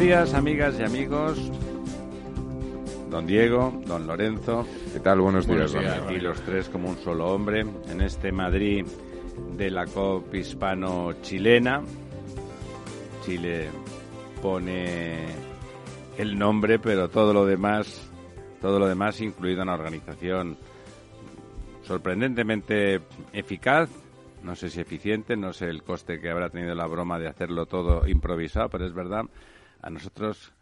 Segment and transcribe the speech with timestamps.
[0.00, 1.38] Días, amigas y amigos.
[3.10, 4.66] Don Diego, don Lorenzo.
[4.94, 5.20] ¿Qué tal?
[5.20, 5.74] Buenos días.
[5.74, 8.86] Aquí los tres como un solo hombre en este Madrid
[9.58, 11.82] de la COP hispano-chilena.
[13.26, 13.68] Chile
[14.40, 15.26] pone
[16.16, 18.10] el nombre, pero todo lo demás,
[18.62, 20.56] todo lo demás, incluida una organización
[21.82, 23.02] sorprendentemente
[23.34, 23.90] eficaz,
[24.42, 27.66] no sé si eficiente, no sé el coste que habrá tenido la broma de hacerlo
[27.66, 29.24] todo improvisado, pero es verdad
[29.82, 30.52] a nosotros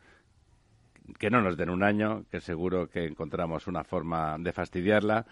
[1.18, 5.26] que no nos den un año, que seguro que encontramos una forma de fastidiarla,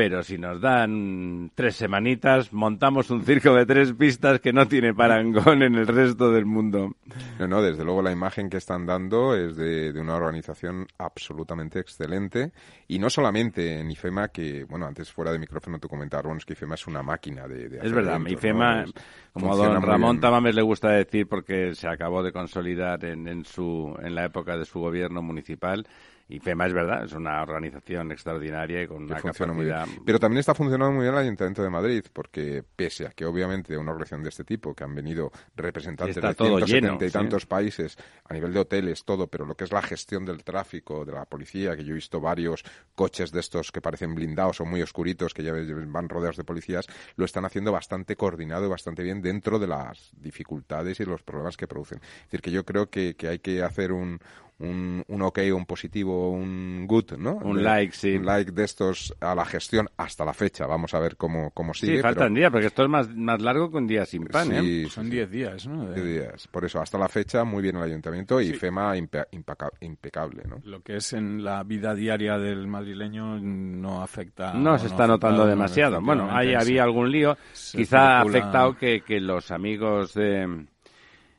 [0.00, 4.94] pero si nos dan tres semanitas, montamos un circo de tres pistas que no tiene
[4.94, 6.96] parangón en el resto del mundo.
[7.38, 12.50] No, no, desde luego la imagen que están dando es de, una organización absolutamente excelente.
[12.88, 16.76] Y no solamente en IFEMA, que, bueno, antes fuera de micrófono tú comentabas, que IFEMA
[16.76, 17.66] es una máquina de...
[17.82, 18.86] es verdad, IFEMA,
[19.34, 23.44] como a don Ramón Tamames le gusta decir, porque se acabó de consolidar en, en,
[23.44, 25.86] su, en la época de su gobierno municipal,
[26.30, 29.86] y FEMA es verdad, es una organización extraordinaria y con una capacidad...
[30.06, 33.76] Pero también está funcionando muy bien el Ayuntamiento de Madrid, porque pese a que obviamente
[33.76, 38.32] una organización de este tipo, que han venido representantes de 170 y tantos países, a
[38.32, 41.76] nivel de hoteles, todo, pero lo que es la gestión del tráfico, de la policía,
[41.76, 42.62] que yo he visto varios
[42.94, 46.86] coches de estos que parecen blindados o muy oscuritos, que ya van rodeados de policías,
[47.16, 51.56] lo están haciendo bastante coordinado y bastante bien dentro de las dificultades y los problemas
[51.56, 51.98] que producen.
[51.98, 54.20] Es decir, que yo creo que hay que hacer un
[54.60, 57.36] un, un ok, un positivo, un good, ¿no?
[57.36, 58.16] Un like, sí.
[58.16, 60.66] Un like de estos a la gestión hasta la fecha.
[60.66, 61.96] Vamos a ver cómo, cómo sigue.
[61.96, 64.86] Sí, faltan días, porque esto es más, más largo que un día sin pan, ¿eh?
[64.90, 65.92] Son 10 días, ¿no?
[65.92, 66.48] 10 días.
[66.48, 70.60] Por eso, hasta la fecha, muy bien el ayuntamiento y FEMA impecable, ¿no?
[70.64, 74.52] Lo que es en la vida diaria del madrileño no afecta...
[74.52, 76.00] No se está notando demasiado.
[76.00, 77.36] Bueno, ahí había algún lío.
[77.72, 80.66] Quizá ha afectado que, que los amigos de...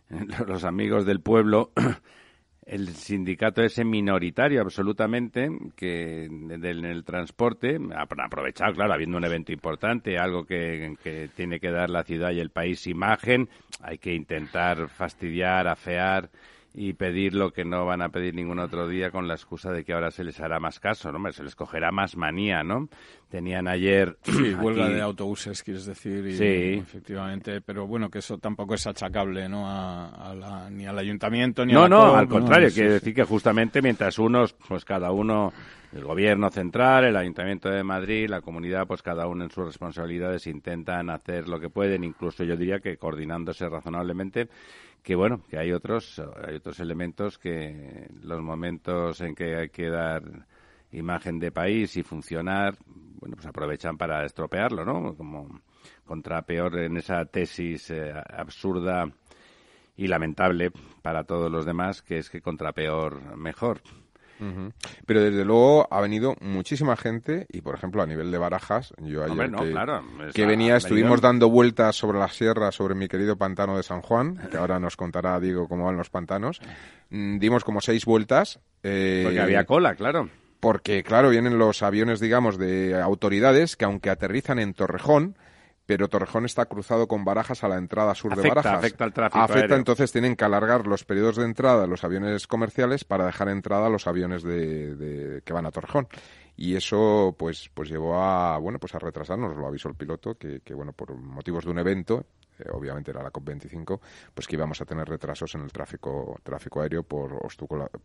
[0.46, 1.72] Los amigos del pueblo
[2.66, 9.52] el sindicato ese minoritario absolutamente que en el transporte ha aprovechado, claro, habiendo un evento
[9.52, 13.50] importante, algo que, que, tiene que dar la ciudad y el país imagen,
[13.82, 16.30] hay que intentar fastidiar, afear
[16.74, 19.84] y pedir lo que no van a pedir ningún otro día con la excusa de
[19.84, 21.32] que ahora se les hará más caso, ¿no?
[21.32, 22.88] Se les cogerá más manía, ¿no?
[23.30, 24.18] Tenían ayer...
[24.42, 26.36] Sí, huelga de autobuses, quieres decir.
[26.36, 26.80] sí.
[26.82, 29.64] Efectivamente, pero bueno, que eso tampoco es achacable, ¿no?
[29.68, 33.82] A, ni al ayuntamiento ni no, a la No, al contrario, quiere decir que justamente
[33.82, 35.52] mientras unos, pues cada uno
[35.94, 40.48] el gobierno central, el Ayuntamiento de Madrid, la comunidad, pues cada uno en sus responsabilidades
[40.48, 44.48] intentan hacer lo que pueden, incluso yo diría que coordinándose razonablemente,
[45.04, 49.90] que bueno, que hay otros, hay otros elementos que los momentos en que hay que
[49.90, 50.24] dar
[50.92, 55.16] imagen de país y funcionar, bueno, pues aprovechan para estropearlo, ¿no?
[55.16, 55.62] Como
[56.06, 59.10] contra peor en esa tesis eh, absurda
[59.96, 63.82] y lamentable para todos los demás, que es que contra peor mejor.
[65.06, 69.24] Pero desde luego ha venido muchísima gente y, por ejemplo, a nivel de barajas, yo
[69.24, 69.52] ayer
[70.34, 74.38] que, venía, estuvimos dando vueltas sobre la sierra, sobre mi querido pantano de San Juan,
[74.50, 76.60] que ahora nos contará Diego cómo van los pantanos.
[77.10, 78.60] Mm, dimos como seis vueltas.
[78.84, 80.30] Eh, Porque había cola, claro.
[80.60, 85.36] Porque, claro, vienen los aviones, digamos, de autoridades que aunque aterrizan en Torrejón,
[85.92, 88.78] pero Torrejón está cruzado con Barajas a la entrada sur de Barajas.
[88.78, 92.48] Afecta al tráfico Afecta, entonces tienen que alargar los periodos de entrada de los aviones
[92.48, 96.08] comerciales para dejar entrada a los aviones de, que van a Torrejón.
[96.56, 100.62] Y eso pues pues llevó a bueno pues a retrasarnos, lo avisó el piloto, que,
[100.74, 102.26] bueno, por motivos de un evento,
[102.58, 104.00] eh, obviamente era la COP25,
[104.34, 107.38] pues que íbamos a tener retrasos en el tráfico tráfico aéreo por,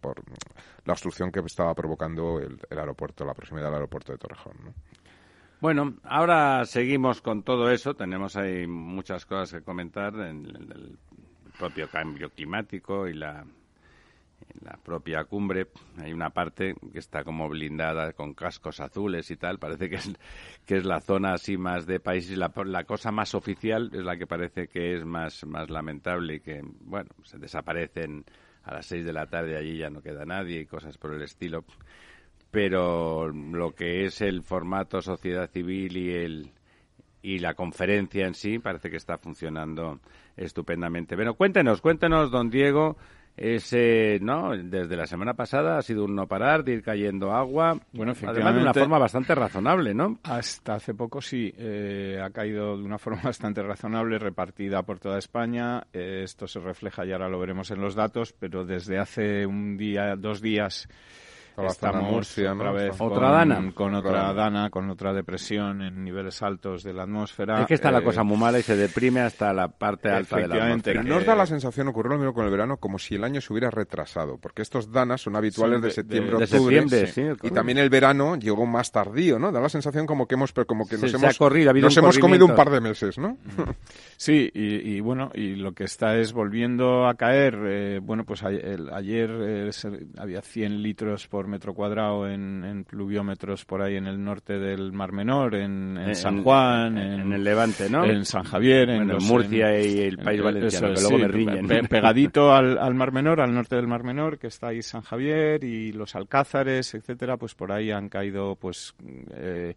[0.00, 0.24] por
[0.84, 4.56] la obstrucción que estaba provocando el, el aeropuerto, la proximidad del aeropuerto de Torrejón.
[4.64, 4.74] ¿no?
[5.60, 7.94] Bueno, ahora seguimos con todo eso.
[7.94, 10.98] Tenemos ahí muchas cosas que comentar en el
[11.58, 13.44] propio cambio climático y la
[14.82, 15.68] propia cumbre
[15.98, 19.58] hay una parte que está como blindada con cascos azules y tal.
[19.58, 20.12] Parece que es,
[20.64, 22.36] que es la zona así más de países.
[22.36, 26.40] La, la cosa más oficial es la que parece que es más, más lamentable y
[26.40, 28.24] que, bueno, se desaparecen
[28.64, 31.22] a las seis de la tarde allí ya no queda nadie y cosas por el
[31.22, 31.64] estilo.
[32.50, 36.50] Pero lo que es el formato sociedad civil y el
[37.26, 39.98] y la conferencia en sí parece que está funcionando
[40.36, 41.16] estupendamente.
[41.16, 42.96] Bueno, cuéntenos, cuéntenos, don Diego,
[43.36, 44.56] ese, ¿no?
[44.56, 47.80] Desde la semana pasada ha sido un no parar de ir cayendo agua.
[47.92, 50.20] Bueno, además de una forma bastante razonable, ¿no?
[50.22, 55.18] Hasta hace poco sí, eh, ha caído de una forma bastante razonable, repartida por toda
[55.18, 55.84] España.
[55.92, 59.76] Eh, esto se refleja y ahora lo veremos en los datos, pero desde hace un
[59.76, 60.88] día, dos días
[61.64, 66.92] Estamos otra vez otra dana con otra dana, con otra depresión en niveles altos de
[66.92, 67.62] la atmósfera.
[67.62, 70.48] Es que está la cosa muy mala y se deprime hasta la parte alta de
[70.48, 71.02] la atmósfera.
[71.02, 73.52] Nos da la sensación, ocurrió lo mismo con el verano, como si el año se
[73.52, 76.84] hubiera retrasado, porque estos danas son habituales de, septiembre, de, octubre,
[77.42, 79.52] y también el verano llegó más tardío, ¿no?
[79.52, 82.70] Da la sensación como que hemos, como que nos hemos, nos hemos comido un par
[82.70, 83.36] de meses, ¿no?
[84.16, 87.58] Sí, y, bueno, y lo que está es volviendo a caer.
[87.66, 89.70] Eh, bueno, pues ayer, eh,
[90.16, 95.12] había 100 litros por metro cuadrado en, pluviómetros por ahí en el norte del Mar
[95.12, 98.04] Menor, en, San Juan, en, el Levante, ¿no?
[98.04, 101.66] En San Javier, en, Murcia y el País Valenciano, que luego me riñen.
[101.88, 105.92] pegadito al, Mar Menor, al norte del Mar Menor, que está ahí San Javier y
[105.92, 108.94] los Alcázares, etcétera, pues por ahí han caído pues
[109.34, 109.74] eh,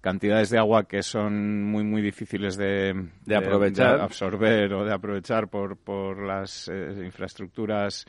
[0.00, 5.48] cantidades de agua que son muy muy difíciles de, de aprovechar, absorber o de aprovechar
[5.48, 8.06] por por las eh, infraestructuras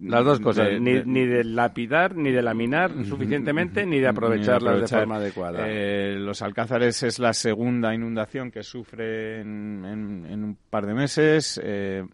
[0.00, 4.88] las dos cosas, ni, ni, de lapidar, ni de laminar suficientemente, ni de aprovecharlas de,
[4.88, 5.64] forma adecuada.
[5.66, 9.84] Eh, los Alcázares es la segunda inundación que sufre en,
[10.28, 11.60] en, un par de meses.
[11.62, 12.04] Eh,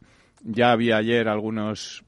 [0.43, 2.05] ya había ayer algunos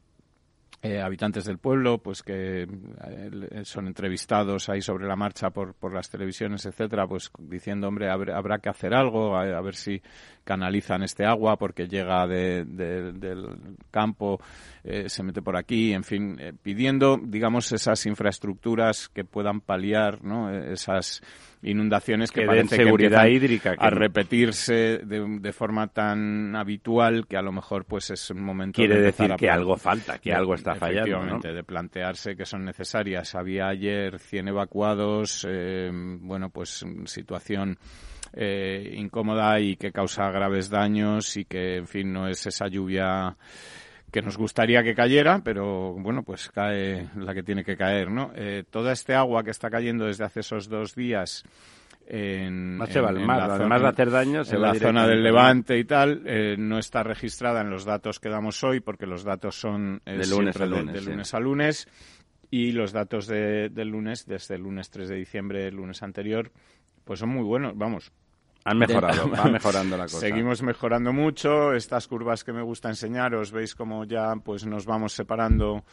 [0.86, 5.92] eh, habitantes del pueblo, pues que eh, son entrevistados ahí sobre la marcha por, por
[5.92, 10.00] las televisiones, etcétera, pues diciendo, hombre, habrá, que hacer algo, a, ver si
[10.44, 13.58] canalizan este agua porque llega del
[13.90, 14.40] campo,
[14.84, 20.50] eh, se mete por aquí, en fin, pidiendo, digamos, esas infraestructuras que puedan paliar, ¿no?
[20.54, 21.20] Esas
[21.62, 27.84] inundaciones que, den seguridad hídrica a repetirse de, forma tan habitual que a lo mejor
[27.84, 32.36] pues es un momento quiere decir que algo falta que algo está fallando de plantearse
[32.36, 33.34] que son necesarias.
[33.34, 37.78] Había ayer 100 evacuados eh, bueno pues situación
[38.32, 43.36] eh, incómoda y que causa graves daños y que en fin no es esa lluvia
[44.16, 48.32] que nos gustaría que cayera, pero bueno, pues cae la que tiene que caer, ¿no?
[48.34, 51.44] Eh, toda este agua que está cayendo desde hace esos dos días
[52.06, 55.22] en, no se va mar, la además de hacer daño, se en la zona del
[55.22, 59.22] Levante y tal, eh, no está registrada en los datos que damos hoy, porque los
[59.22, 61.86] datos son eh, de, lunes a lunes, de, lunes a lunes,
[62.50, 66.50] y los datos de, del lunes, desde el lunes 3 de diciembre, el lunes anterior,
[67.04, 68.10] pues son muy buenos, vamos,
[68.66, 70.18] han mejorado, va mejorando la cosa.
[70.18, 71.72] Seguimos mejorando mucho.
[71.72, 75.84] Estas curvas que me gusta enseñaros, veis como ya pues nos vamos separando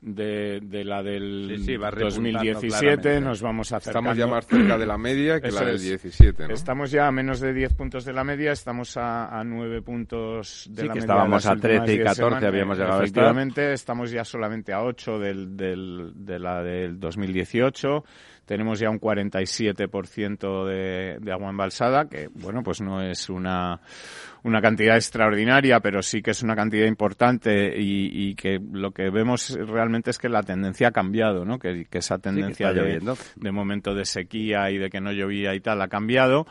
[0.00, 4.10] de, de la del 2017, nos vamos acercando.
[4.10, 6.54] Estamos ya más cerca de la media que la del 17, ¿no?
[6.54, 10.68] Estamos ya a menos de 10 puntos de la media, estamos a, a 9 puntos
[10.70, 11.14] de sí, la que media.
[11.14, 16.12] estábamos a 13 y 14, habíamos llegado Efectivamente, estamos ya solamente a 8 del, del,
[16.14, 18.04] de la del 2018
[18.48, 23.78] tenemos ya un 47% de, de agua embalsada, que bueno, pues no es una,
[24.44, 29.58] una cantidad extraordinaria, pero sí que es una cantidad importante y, que lo que vemos
[29.66, 31.58] realmente es que la tendencia ha cambiado, ¿no?
[31.58, 33.00] Que, esa tendencia de,
[33.36, 36.46] de, momento de sequía y de que no llovía y tal ha cambiado.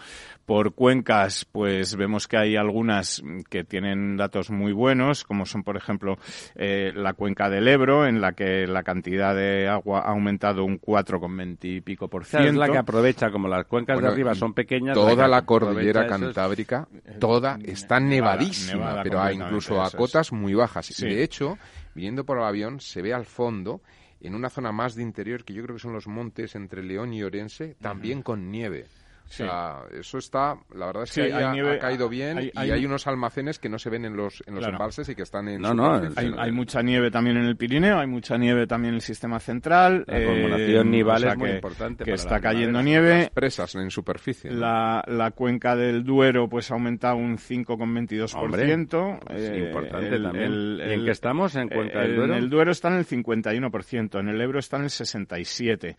[0.45, 5.75] Por cuencas, pues vemos que hay algunas que tienen datos muy buenos, como son, por
[5.75, 6.17] ejemplo,
[6.55, 10.79] eh, la cuenca del Ebro, en la que la cantidad de agua ha aumentado un
[10.79, 12.47] 4,20 y pico por ciento.
[12.47, 14.93] es la que aprovecha, como las cuencas de arriba son pequeñas.
[14.93, 16.87] Toda la, cordillera cantábrica,
[17.19, 20.95] toda está nevadísima, pero incluso a cotas muy bajas.
[20.99, 21.57] De hecho,
[21.95, 23.81] viendo por el avión, se ve al fondo
[24.19, 27.13] en una zona más de interior, que yo creo que son los montes entre León
[27.13, 28.87] y Orense, también con nieve.
[29.29, 33.59] O sea, eso está, la verdad es que ha, caído bien y hay unos almacenes
[33.59, 35.61] que no se ven en los, en los embalses y que están en...
[35.61, 39.01] No, no, hay, mucha nieve también en el Pirineo, hay mucha nieve también en el
[39.01, 40.05] sistema central.
[40.07, 42.03] La acumulación eh, es muy importante.
[42.03, 43.29] Que está cayendo nieve.
[43.33, 44.51] presas en superficie.
[44.51, 49.33] La, la cuenca del Duero pues ha aumentado un 5,22%.
[49.33, 50.79] Es importante también.
[50.79, 52.33] ¿Y en qué estamos en cuenca del Duero?
[52.33, 55.95] En el Duero está en el 51%, en el Ebro está en el 67%.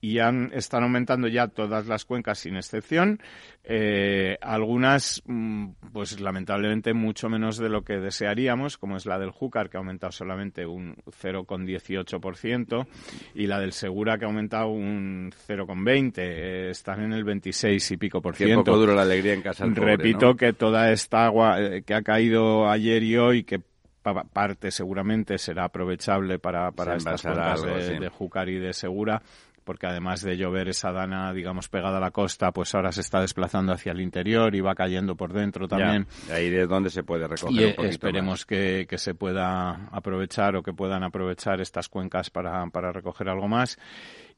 [0.00, 3.20] Y han, están aumentando ya todas las cuencas sin excepción.
[3.64, 9.30] Eh, algunas, mm, pues lamentablemente mucho menos de lo que desearíamos, como es la del
[9.30, 12.86] Júcar, que ha aumentado solamente un 0,18%,
[13.34, 16.14] y la del Segura, que ha aumentado un 0,20%.
[16.16, 18.64] Eh, están en el 26 y pico por ciento.
[18.64, 22.68] poco duro la alegría en casa Repito que toda esta agua eh, que ha caído
[22.68, 23.60] ayer y hoy, que
[24.02, 29.22] parte seguramente será aprovechable para, para estas cuencas de, de Júcar y de Segura,
[29.64, 33.20] porque además de llover esa dana, digamos, pegada a la costa, pues ahora se está
[33.20, 36.06] desplazando hacia el interior y va cayendo por dentro también.
[36.32, 37.74] ahí es donde se puede recoger.
[37.78, 42.92] Y esperemos que, que, se pueda aprovechar o que puedan aprovechar estas cuencas para, para
[42.92, 43.78] recoger algo más.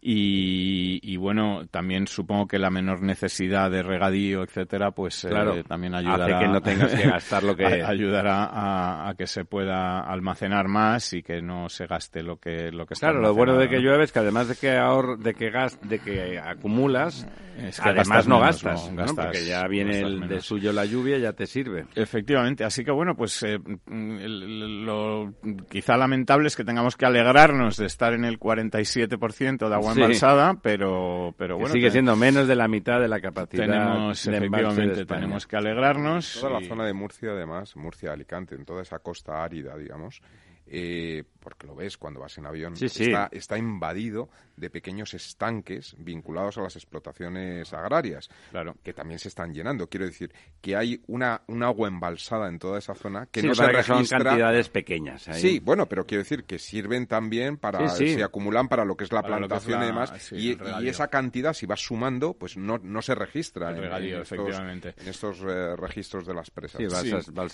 [0.04, 5.30] Y, bueno, también supongo que la menor necesidad de regadío, etcétera, pues eh,
[5.68, 6.40] también ayudará.
[6.40, 7.66] que no tengas que gastar lo que.
[7.66, 12.84] ayudará a, que se pueda almacenar más y que no se gaste lo que lo
[12.84, 13.10] que está.
[13.10, 15.78] Claro, lo bueno de que llueve es que además de que ahor, de que gas,
[15.82, 17.28] de que acumulas,
[17.58, 21.46] es que además no gastas, porque ya viene el de suyo la lluvia ya te
[21.46, 21.86] sirve.
[21.94, 25.32] Efectivamente, así que bueno, pues eh, lo
[25.70, 30.54] quizá lamentable es que tengamos que alegrarnos de estar en el 47% de agua embalsada,
[30.62, 31.72] pero, pero bueno.
[31.72, 33.66] sigue siendo menos de la mitad de la capacidad.
[33.66, 36.38] Tenemos, efectivamente, tenemos que alegrarnos.
[36.40, 40.20] Toda la zona de Murcia, además, Murcia, Alicante, en toda esa costa árida, digamos,
[40.66, 46.56] eh, porque lo ves cuando vas en avión, Está, está, invadido de pequeños estanques vinculados
[46.58, 48.76] a las explotaciones agrarias, claro.
[48.82, 49.88] que también se están llenando.
[49.88, 53.66] Quiero decir que hay una, un agua embalsada en toda esa zona que no se
[53.66, 54.04] registra.
[54.04, 55.22] son cantidades pequeñas.
[55.32, 59.12] Sí, bueno, pero quiero decir que sirven también para, se acumulan para lo que es
[59.12, 60.56] la plantación y demás, y,
[60.88, 64.94] esa cantidad, si vas sumando, pues no, no se registra en, efectivamente.
[65.04, 66.80] estos, eh, registros de las presas.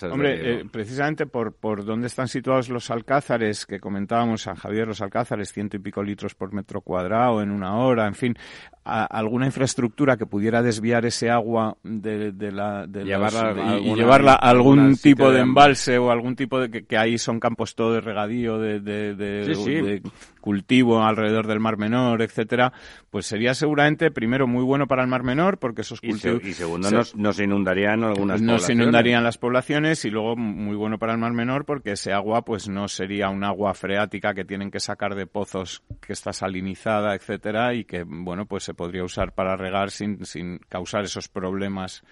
[0.03, 5.01] Hombre, eh, precisamente por, por dónde están situados los alcázares que comentábamos, San Javier, los
[5.01, 8.35] alcázares, ciento y pico litros por metro cuadrado en una hora, en fin,
[8.83, 15.31] alguna infraestructura que pudiera desviar ese agua de, la llevarla, y, llevarla a algún tipo
[15.31, 20.01] de embalse o algún tipo de que, ahí son campos todo de regadío de, de,
[20.39, 22.73] cultivo alrededor del Mar Menor, etcétera,
[23.09, 26.89] pues sería seguramente primero muy bueno para el Mar Menor porque esos cultivos y, segundo
[27.15, 31.19] no se inundarían algunas no se inundarían las poblaciones y luego muy bueno para el
[31.19, 35.15] Mar Menor porque ese agua pues no sería un agua freática que tienen que sacar
[35.15, 39.91] de pozos que está salinizada, etcétera y que bueno pues se podría usar para regar
[39.91, 42.03] sin, sin causar esos problemas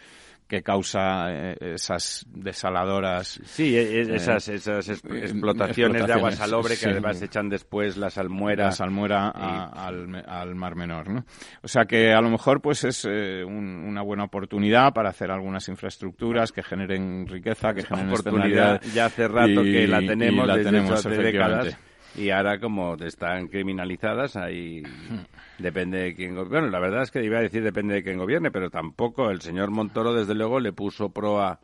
[0.48, 3.40] que causa eh, esas desaladoras.
[3.44, 8.10] Sí, e, e, esas, esas eh, explotaciones, de agua salobre que además echan después la
[8.10, 8.66] salmuera.
[8.66, 11.26] La salmuera al, Mar Menor, ¿no?
[11.62, 15.68] O sea que a lo mejor pues es eh, una buena oportunidad para hacer algunas
[15.68, 18.82] infraestructuras que generen riqueza, que generen oportunidad.
[18.94, 21.78] Ya hace rato que la tenemos, la tenemos hace décadas
[22.16, 24.82] y ahora como están criminalizadas ahí
[25.58, 28.52] depende de quién bueno la verdad es que iba a decir depende de quién gobierne
[28.52, 29.30] pero tampoco.
[29.32, 31.60] El señor Montoro desde luego le puso proa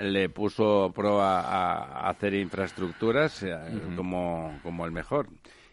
[0.00, 3.56] le puso proa a, hacer infraestructuras eh,
[3.96, 5.28] como, como el mejor.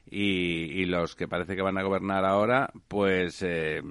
[0.10, 3.81] Y, y, los que parece que van a gobernar ahora, pues eh,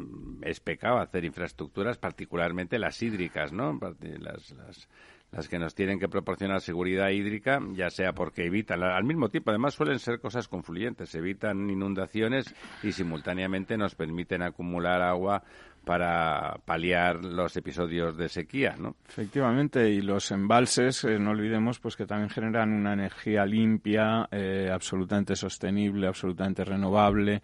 [0.43, 3.79] es pecado hacer infraestructuras, particularmente las hídricas, ¿no?
[4.19, 4.89] Las, las,
[5.33, 9.51] las que nos tienen que proporcionar seguridad hídrica, ya sea porque evitan, al mismo tiempo,
[9.51, 15.43] además suelen ser cosas confluyentes, evitan inundaciones y simultáneamente nos permiten acumular agua
[15.85, 18.97] para paliar los episodios de sequía, ¿no?
[19.09, 24.69] Efectivamente, y los embalses, eh, no olvidemos, pues que también generan una energía limpia, eh,
[24.71, 27.41] absolutamente sostenible, absolutamente renovable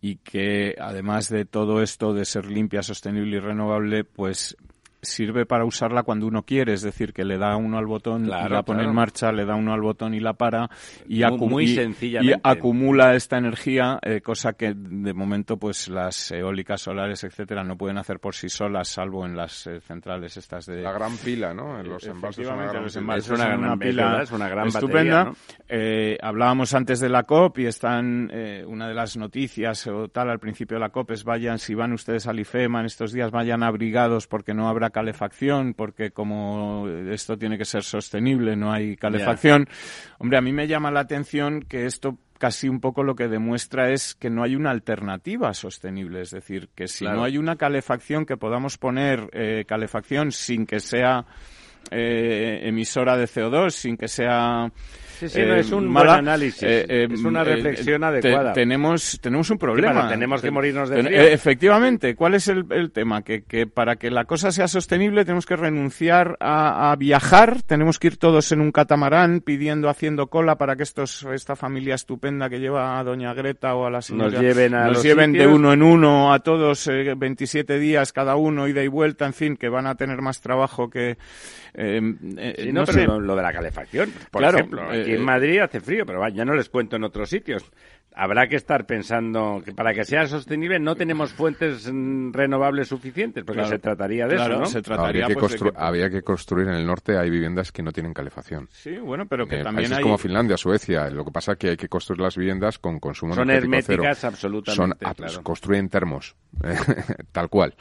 [0.00, 4.56] y que además de todo esto de ser limpia, sostenible y renovable, pues
[5.02, 8.28] sirve para usarla cuando uno quiere, es decir, que le da uno al botón y
[8.28, 10.68] la pone en marcha, le da uno al botón y la para
[11.06, 11.22] y,
[12.42, 17.98] acumula esta energía, eh, cosa que de momento pues las eólicas solares, etcétera, no pueden
[17.98, 21.78] hacer por sí solas, salvo en las eh, centrales estas de la gran pila, ¿no?
[21.78, 22.50] En los embalses, es
[23.30, 25.32] una gran, pila es una gran estupenda.
[25.68, 28.30] Eh, hablábamos antes de la COP y están
[28.66, 31.92] una de las noticias o tal al principio de la COP es vayan si van
[31.92, 37.36] ustedes al IFEMA en estos días vayan abrigados porque no habrá calefacción, porque como esto
[37.36, 39.68] tiene que ser sostenible, no hay calefacción.
[40.18, 43.90] Hombre, a mí me llama la atención que esto casi un poco lo que demuestra
[43.90, 46.22] es que no hay una alternativa sostenible.
[46.22, 50.80] Es decir, que si no hay una calefacción que podamos poner eh, calefacción sin que
[50.80, 51.26] sea
[51.90, 54.70] eh, emisora de CO2, sin que sea
[55.18, 58.52] Sí, sí, no, es un buen análisis, es una reflexión adecuada.
[58.52, 60.08] tenemos, tenemos un problema.
[60.08, 61.20] tenemos que morirnos de frío.
[61.20, 63.22] Efectivamente, ¿cuál es el, el tema?
[63.22, 67.98] Que, que, para que la cosa sea sostenible tenemos que renunciar a, a, viajar, tenemos
[67.98, 72.48] que ir todos en un catamarán pidiendo, haciendo cola para que estos, esta familia estupenda
[72.48, 75.46] que lleva a Doña Greta o a la señora nos lleven, a nos lleven de
[75.46, 79.56] uno en uno a todos 27 eh, días cada uno, ida y vuelta, en fin,
[79.56, 81.16] que van a tener más trabajo que...
[81.74, 82.00] Eh,
[82.36, 83.04] eh, no, sé.
[83.04, 84.82] Lo, de la calefacción, por ejemplo.
[85.08, 87.64] Aquí en Madrid hace frío, pero ya no les cuento en otros sitios
[88.18, 93.44] habrá que estar pensando que para que sea sostenible no tenemos fuentes mm, renovables suficientes,
[93.44, 94.66] porque se trataría de eso, ¿no?
[94.66, 97.92] Se trataría, habría, que pues, había que construir en el norte, hay viviendas que no
[97.92, 98.68] tienen calefacción.
[98.72, 100.02] Sí, bueno, pero que también hay...
[100.02, 103.34] como Finlandia, Suecia, lo que pasa es que hay que construir las viviendas con consumo
[103.34, 106.34] Son herméticas absolutamente, Son, construyen termos,
[107.32, 107.74] tal cual.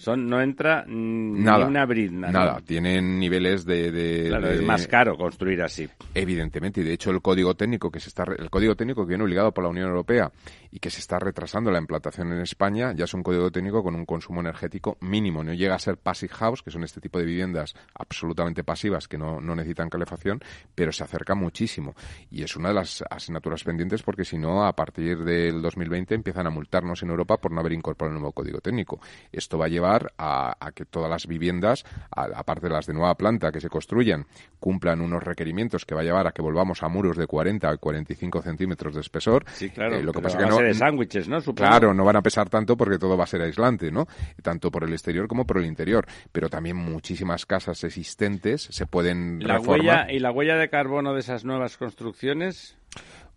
[0.00, 2.30] Son, no entra nada, ni una brizna.
[2.30, 5.90] Nada, tienen niveles de, Claro, es más caro construir así.
[6.14, 9.24] Evidentemente, y de hecho el código técnico que se está el código técnico que viene
[9.24, 10.32] obligado por la Unión Europea
[10.70, 13.94] y que se está retrasando la implantación en España ya es un código técnico con
[13.94, 15.42] un consumo energético mínimo.
[15.42, 19.18] No llega a ser passive house, que son este tipo de viviendas absolutamente pasivas que
[19.18, 20.40] no, no necesitan calefacción,
[20.74, 21.94] pero se acerca muchísimo.
[22.30, 26.46] Y es una de las asignaturas pendientes porque si no, a partir del 2020 empiezan
[26.46, 29.00] a multarnos en Europa por no haber incorporado el nuevo código técnico.
[29.32, 33.50] Esto va a llevar a, que todas las viviendas, aparte de las de nueva planta
[33.50, 34.26] que se construyan,
[34.58, 37.78] cumplan unos requerimientos que va a llevar a que volvamos a muros de 40 o
[37.78, 39.44] 45 centímetros de espesor.
[39.52, 39.96] Sí, claro.
[39.96, 41.40] Eh, lo que pasa que no, de sándwiches, ¿no?
[41.54, 44.06] Claro, no van a pesar tanto porque todo va a ser aislante, ¿no?
[44.42, 46.06] Tanto por el exterior como por el interior.
[46.32, 51.20] Pero también muchísimas casas existentes se pueden la Huella, ¿Y la huella de carbono de
[51.20, 52.76] esas nuevas construcciones?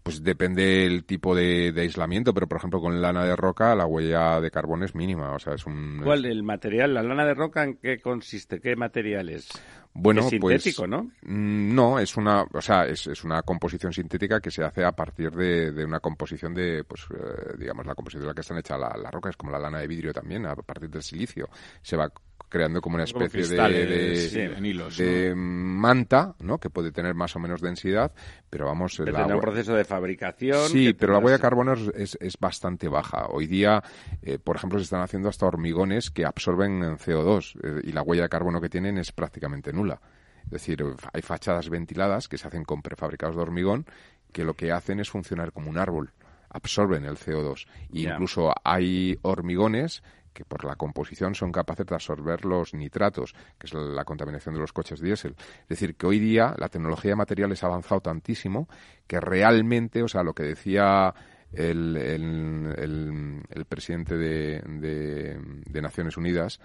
[0.03, 4.41] Pues depende el tipo de, aislamiento, pero por ejemplo con lana de roca la huella
[4.41, 6.01] de carbono es mínima, o sea, es un...
[6.03, 6.25] ¿Cuál?
[6.25, 6.93] ¿El material?
[6.93, 8.59] ¿La lana de roca en qué consiste?
[8.59, 9.49] ¿Qué material es?
[9.93, 11.03] Bueno, es pues, sintético, ¿no?
[11.21, 14.91] Mm, no, es una, o sea, es, es, una composición sintética que se hace a
[14.91, 18.57] partir de, de una composición de, pues, eh, digamos, la composición de la que están
[18.57, 21.47] hechas la, la roca es como la lana de vidrio también, a partir del silicio.
[21.81, 22.11] Se va
[22.53, 26.59] creando como una especie de, manta, ¿no?
[26.59, 28.11] Que puede tener más o menos densidad,
[28.47, 29.01] pero vamos...
[29.03, 30.69] Pero un proceso de fabricación...
[30.69, 33.25] Sí, pero la huella de carbono es, es, bastante baja.
[33.29, 33.81] Hoy día,
[34.21, 38.21] eh, por ejemplo, se están haciendo hasta hormigones que absorben CO2 eh, y la huella
[38.21, 39.99] de carbono que tienen es prácticamente nula.
[40.43, 43.87] Es decir, hay fachadas ventiladas que se hacen con prefabricados de hormigón
[44.31, 46.13] que lo que hacen es funcionar como un árbol
[46.53, 47.65] absorben el CO2.
[47.91, 50.03] E incluso hay hormigones
[50.33, 54.61] que por la composición son capaces de absorber los nitratos, que es la contaminación de
[54.61, 55.35] los coches diésel.
[55.61, 58.67] Es decir, que hoy día la tecnología de materiales ha avanzado tantísimo
[59.07, 61.13] que realmente, o sea, lo que decía
[61.53, 66.59] el, el, presidente de, de, Naciones Unidas,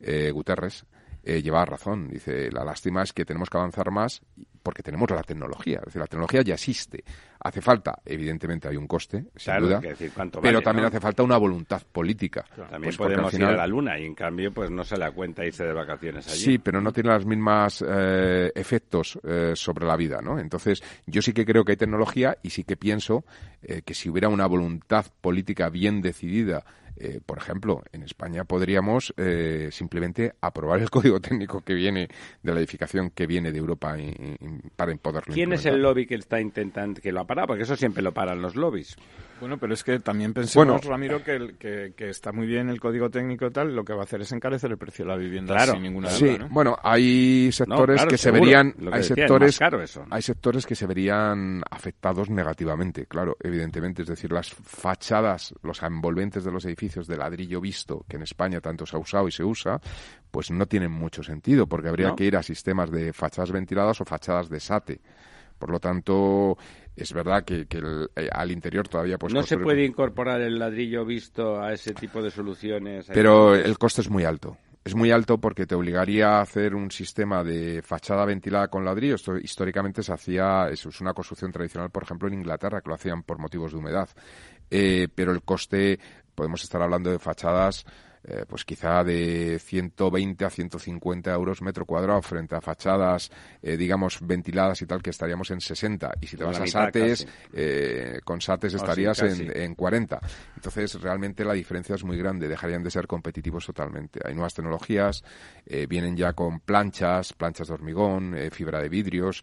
[0.00, 0.84] eh, Guterres,
[1.22, 2.08] eh, lleva razón.
[2.08, 4.20] Dice, la lástima es que tenemos que avanzar más
[4.64, 5.78] porque tenemos la tecnología.
[5.80, 7.04] Es decir, la tecnología ya existe.
[7.38, 9.80] Hace falta, evidentemente hay un coste, sin duda,
[10.40, 12.46] pero también hace falta una voluntad política.
[12.56, 15.44] También pues podemos ir a la Luna y en cambio pues no se le cuenta
[15.44, 16.40] irse de vacaciones allí.
[16.40, 20.38] Sí, pero no tiene los mismos eh, efectos eh, sobre la vida, ¿no?
[20.38, 23.24] Entonces, yo sí que creo que hay tecnología y sí que pienso
[23.62, 26.64] eh, que si hubiera una voluntad política bien decidida
[26.96, 32.08] eh, por ejemplo, en España podríamos eh, simplemente aprobar el código técnico que viene
[32.42, 33.96] de la edificación que viene de Europa
[34.76, 37.48] para poderlo ¿Quién es el lobby que está intentando que lo ha parado?
[37.48, 38.96] Porque eso siempre lo paran los lobbies.
[39.40, 43.46] Bueno, pero es que también pensemos, Ramiro, que, que, está muy bien el código técnico
[43.46, 45.82] y tal, lo que va a hacer es encarecer el precio de la vivienda sin
[45.82, 46.18] ninguna duda.
[46.18, 49.60] Sí, bueno, hay sectores que se verían, hay sectores,
[50.10, 56.44] hay sectores que se verían afectados negativamente, claro, evidentemente, es decir, las fachadas, los envolventes
[56.44, 59.44] de los edificios de ladrillo visto, que en España tanto se ha usado y se
[59.44, 59.80] usa,
[60.30, 64.04] pues no tienen mucho sentido, porque habría que ir a sistemas de fachadas ventiladas o
[64.04, 65.00] fachadas de SATE.
[65.58, 66.58] Por lo tanto,
[66.96, 71.60] es verdad que, eh, al interior todavía pues no se puede incorporar el ladrillo visto
[71.60, 75.66] a ese tipo de soluciones pero el coste es muy alto es muy alto porque
[75.66, 79.14] te obligaría a hacer un sistema de fachada ventilada con ladrillo.
[79.14, 83.22] Esto históricamente se hacía, es una construcción tradicional, por ejemplo, en Inglaterra, que lo hacían
[83.22, 84.10] por motivos de humedad.
[84.70, 85.98] Eh, pero el coste
[86.34, 87.86] podemos estar hablando de fachadas
[88.26, 93.30] eh, pues quizá de 120 a 150 euros metro cuadrado frente a fachadas,
[93.62, 96.14] eh, digamos, ventiladas y tal, que estaríamos en 60.
[96.22, 100.20] Y si te vas a SATES, eh, con SATES estarías en, en, 40.
[100.56, 102.48] Entonces, realmente la diferencia es muy grande.
[102.48, 104.20] Dejarían de ser competitivos totalmente.
[104.24, 105.22] Hay nuevas tecnologías,
[105.88, 109.42] vienen ya con planchas, planchas de hormigón, fibra de vidrios,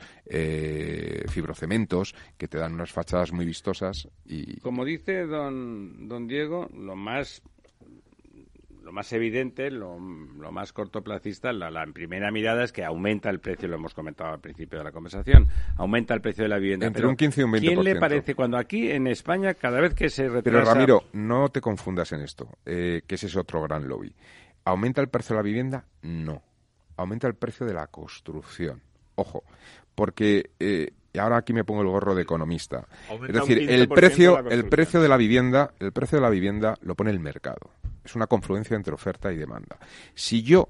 [1.28, 4.08] fibrocementos, que te dan unas fachadas muy vistosas.
[4.26, 7.44] y Como dice don, don Diego, lo más
[8.82, 13.68] lo más evidente, lo, más cortoplacista, la, la, primera mirada es que aumenta el precio,
[13.68, 16.88] lo hemos comentado al principio de la conversación, aumenta el precio de la vivienda.
[16.88, 17.60] Entre un 15 y un 20%.
[17.60, 20.44] ¿Quién le parece cuando aquí en España, cada vez que se retrasa...
[20.44, 24.14] Pero Ramiro, no te confundas en esto, eh, que ese es otro gran lobby.
[24.66, 25.86] ¿Aumenta el precio de la vivienda?
[26.02, 26.42] No.
[26.98, 28.82] Aumenta el precio de la construcción.
[29.16, 29.44] Ojo,
[29.96, 32.88] porque eh, y ahora aquí me pongo el gorro de economista.
[33.28, 36.96] es decir, el precio, el precio de la vivienda, el precio de la vivienda lo
[36.96, 37.72] pone el mercado.
[38.04, 39.78] Es una confluencia entre oferta y demanda.
[40.16, 40.70] Si yo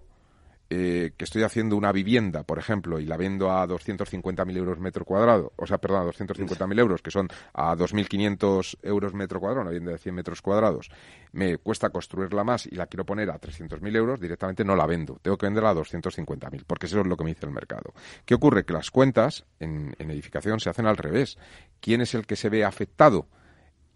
[0.74, 5.04] eh, que estoy haciendo una vivienda, por ejemplo, y la vendo a 250.000 euros metro
[5.04, 9.72] cuadrado, o sea, perdón, a 250.000 euros, que son a 2.500 euros metro cuadrado, una
[9.72, 10.90] vivienda de 100 metros cuadrados,
[11.34, 15.20] me cuesta construirla más y la quiero poner a 300.000 euros, directamente no la vendo.
[15.22, 17.94] Tengo que venderla a 250.000, porque eso es lo que me dice el mercado.
[18.24, 18.64] ¿Qué ocurre?
[18.64, 21.38] Que las cuentas en, en edificación se hacen al revés.
[21.82, 23.28] ¿Quién es el que se ve afectado?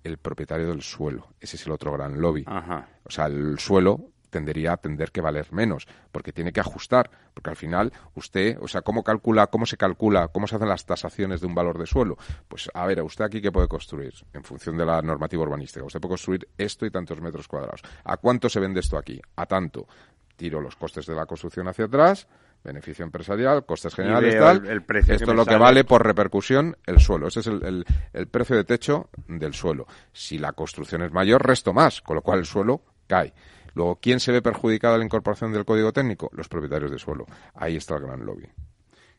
[0.03, 1.29] el propietario del suelo.
[1.41, 2.43] Ese es el otro gran lobby.
[2.45, 2.87] Ajá.
[3.03, 7.51] O sea, el suelo tendería a tender que valer menos, porque tiene que ajustar, porque
[7.51, 11.39] al final usted, o sea, ¿cómo calcula, cómo se calcula, cómo se hacen las tasaciones
[11.39, 12.17] de un valor de suelo?
[12.49, 15.85] Pues a ver, usted aquí qué puede construir en función de la normativa urbanística.
[15.85, 17.81] Usted puede construir esto y tantos metros cuadrados.
[18.03, 19.21] ¿A cuánto se vende esto aquí?
[19.37, 19.87] A tanto.
[20.35, 22.27] Tiro los costes de la construcción hacia atrás,
[22.61, 24.65] beneficio empresarial, costes generales, tal.
[24.67, 27.29] El, precio Esto es lo que vale por repercusión el suelo.
[27.29, 29.87] Ese es el, el, precio de techo del suelo.
[30.11, 33.33] Si la construcción es mayor, resto más, con lo cual el suelo cae.
[33.75, 36.29] Luego, ¿quién se ve perjudicado a la incorporación del código técnico?
[36.33, 37.25] Los propietarios de suelo.
[37.53, 38.47] Ahí está el gran lobby.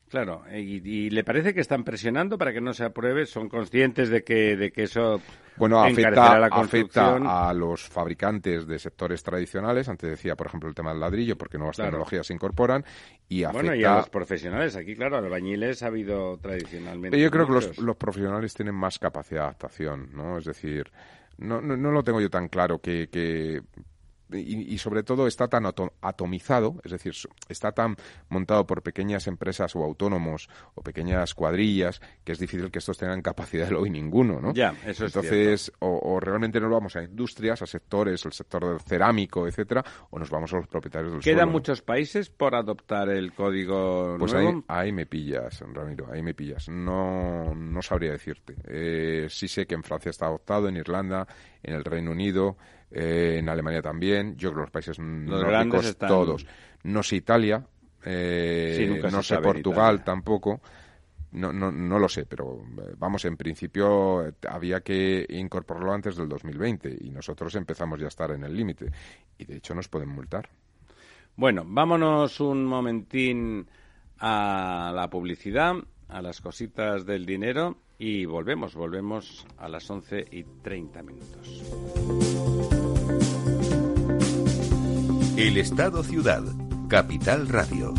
[0.08, 3.26] Claro, y, le parece que están presionando para que no se apruebe?
[3.26, 5.20] ¿Son conscientes de que, de que eso
[5.56, 9.88] bueno, afecta, la afecta a los fabricantes de sectores tradicionales?
[9.88, 12.84] Antes decía, por ejemplo, el tema del ladrillo, porque nuevas tecnologías se incorporan.
[13.28, 13.62] Y afecta...
[13.62, 14.76] Bueno, y a los profesionales.
[14.76, 17.18] Aquí, claro, albañiles ha habido tradicionalmente.
[17.18, 20.38] Yo creo que los, los, profesionales tienen más capacidad de adaptación, ¿no?
[20.38, 20.92] Es decir,
[21.38, 23.60] no, no, no lo tengo yo tan claro que, que
[24.32, 25.64] y, sobre todo está tan
[26.00, 27.14] atomizado, es decir,
[27.48, 27.96] está tan
[28.28, 33.22] montado por pequeñas empresas o autónomos o pequeñas cuadrillas que es difícil que estos tengan
[33.22, 34.52] capacidad de lobby ninguno, ¿no?
[34.52, 38.66] Ya, eso es Entonces, o, realmente no lo vamos a industrias, a sectores, el sector
[38.68, 43.08] del cerámico, etcétera, o nos vamos a los propietarios del ¿Quedan muchos países por adoptar
[43.08, 44.64] el código pues nuevo?
[44.68, 46.68] Ahí, me pillas, Ramiro, ahí me pillas.
[46.68, 48.56] No, no sabría decirte.
[48.66, 51.26] Eh, sí sé que en Francia está adoptado, en Irlanda,
[51.62, 52.56] en el Reino Unido,
[52.90, 56.46] eh, en Alemania también, yo creo que los países nórdicos todos.
[56.84, 57.66] No sé Italia,
[58.04, 60.60] eh, no sé Portugal tampoco.
[61.32, 66.28] No, no, no lo sé, pero eh, vamos, en principio había que incorporarlo antes del
[66.28, 68.90] 2020 y nosotros empezamos ya a estar en el límite
[69.36, 70.48] y de hecho nos pueden multar.
[71.36, 73.68] Bueno, vámonos un momentín
[74.18, 75.74] a la publicidad,
[76.08, 82.75] a las cositas del dinero y volvemos, volvemos a las 11 y 30 minutos.
[85.36, 86.42] El Estado Ciudad,
[86.88, 87.92] Capital Radio.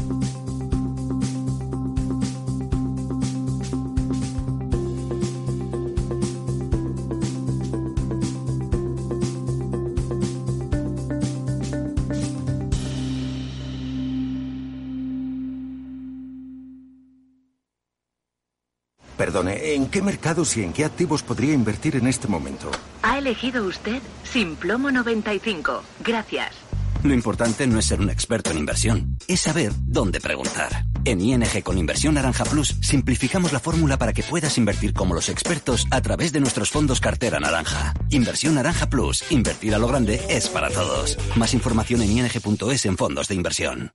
[19.16, 22.72] Perdone, ¿en qué mercados y en qué activos podría invertir en este momento?
[23.04, 25.84] Ha elegido usted Simplomo 95.
[26.04, 26.67] Gracias.
[27.08, 30.84] Lo importante no es ser un experto en inversión, es saber dónde preguntar.
[31.06, 35.30] En ING con Inversión Naranja Plus simplificamos la fórmula para que puedas invertir como los
[35.30, 37.94] expertos a través de nuestros fondos cartera naranja.
[38.10, 41.18] Inversión Naranja Plus, invertir a lo grande es para todos.
[41.38, 43.94] Más información en ing.es en fondos de inversión.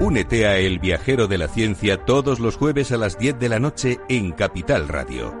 [0.00, 3.60] Únete a El Viajero de la Ciencia todos los jueves a las 10 de la
[3.60, 5.40] noche en Capital Radio.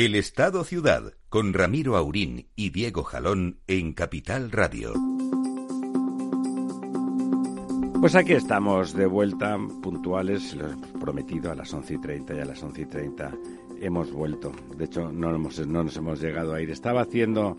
[0.00, 4.92] El Estado Ciudad con Ramiro Aurín y Diego Jalón en Capital Radio.
[8.00, 12.38] Pues aquí estamos de vuelta, puntuales, lo he prometido, a las 11 y 30 y
[12.38, 13.32] a las 11 y 30
[13.80, 14.52] hemos vuelto.
[14.76, 16.70] De hecho, no, no nos hemos llegado a ir.
[16.70, 17.56] Estaba haciendo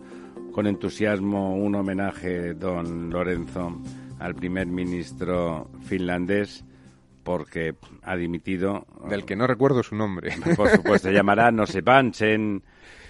[0.53, 3.81] con entusiasmo un homenaje, don Lorenzo,
[4.17, 6.63] al primer ministro finlandés
[7.29, 8.87] porque ha dimitido.
[9.07, 10.31] Del que no recuerdo su nombre.
[10.55, 12.63] Por supuesto, se llamará, no sé, Banchen.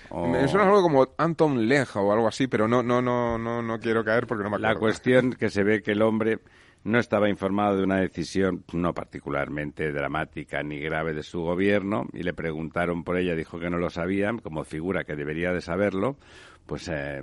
[0.09, 0.27] O...
[0.27, 3.79] Me suena algo como Anton Leja o algo así, pero no, no, no, no, no
[3.79, 4.73] quiero caer porque no me acuerdo.
[4.73, 6.39] La cuestión que se ve que el hombre
[6.83, 12.23] no estaba informado de una decisión no particularmente dramática ni grave de su gobierno y
[12.23, 16.17] le preguntaron por ella, dijo que no lo sabían, como figura que debería de saberlo,
[16.65, 17.21] pues eh,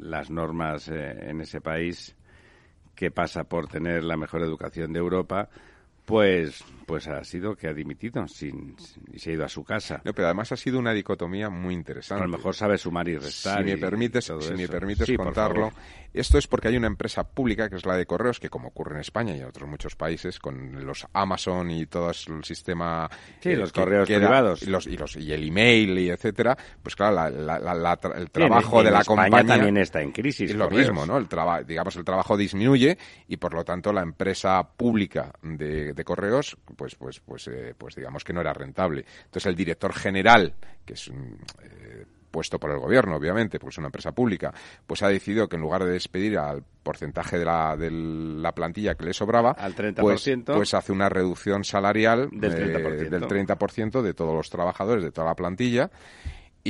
[0.00, 2.14] las normas eh, en ese país
[2.94, 5.48] que pasa por tener la mejor educación de Europa,
[6.08, 8.74] pues, pues ha sido que ha dimitido sin,
[9.12, 10.00] y se ha ido a su casa.
[10.04, 12.24] No, pero además ha sido una dicotomía muy interesante.
[12.24, 13.58] A lo mejor sabe sumar y restar.
[13.58, 15.70] Si me permites, si me permites contarlo,
[16.14, 18.94] esto es porque hay una empresa pública que es la de correos, que como ocurre
[18.94, 23.10] en España y en otros muchos países, con los Amazon y todo el sistema...
[23.40, 24.62] Sí, los correos privados.
[24.62, 29.04] Y, los, y, los, y el email y etcétera, pues claro, el trabajo de la
[29.04, 29.44] compañía...
[29.44, 30.50] también está en crisis.
[30.50, 31.18] Es lo mismo, ¿no?
[31.18, 31.28] El
[31.66, 32.96] digamos, el trabajo disminuye
[33.28, 38.22] y por lo tanto la empresa pública de, correos, pues, pues, pues, eh, pues digamos
[38.22, 39.04] que no era rentable.
[39.24, 40.54] Entonces el director general,
[40.86, 41.08] que es...
[41.08, 44.52] Eh, puesto por el gobierno, obviamente, porque es una empresa pública,
[44.86, 48.94] pues ha decidido que en lugar de despedir al porcentaje de la, de la plantilla
[48.96, 53.08] que le sobraba, al 30%, pues, pues hace una reducción salarial del 30%.
[53.08, 55.90] del 30% de todos los trabajadores, de toda la plantilla,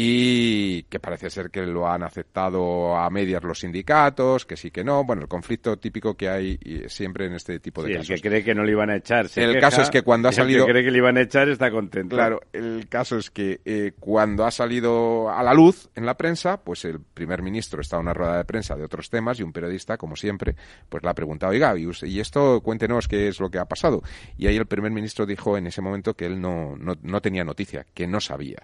[0.00, 4.84] y que parece ser que lo han aceptado a medias los sindicatos, que sí que
[4.84, 5.02] no.
[5.02, 6.56] Bueno, el conflicto típico que hay
[6.87, 8.11] siempre en este tipo de casos.
[8.11, 9.26] El que cree que no le iban a echar.
[9.34, 10.61] el caso es que cuando ha salido.
[10.61, 12.14] El que cree que le iban a echar está contento.
[12.14, 16.62] Claro, el caso es que eh, cuando ha salido a la luz en la prensa,
[16.62, 19.52] pues el primer ministro está en una rueda de prensa de otros temas y un
[19.52, 20.54] periodista, como siempre,
[20.88, 24.04] pues le ha preguntado, oiga, y esto cuéntenos qué es lo que ha pasado.
[24.37, 27.42] Y ahí el primer ministro dijo en ese momento que él no, no, no tenía
[27.42, 28.62] noticia, que no sabía.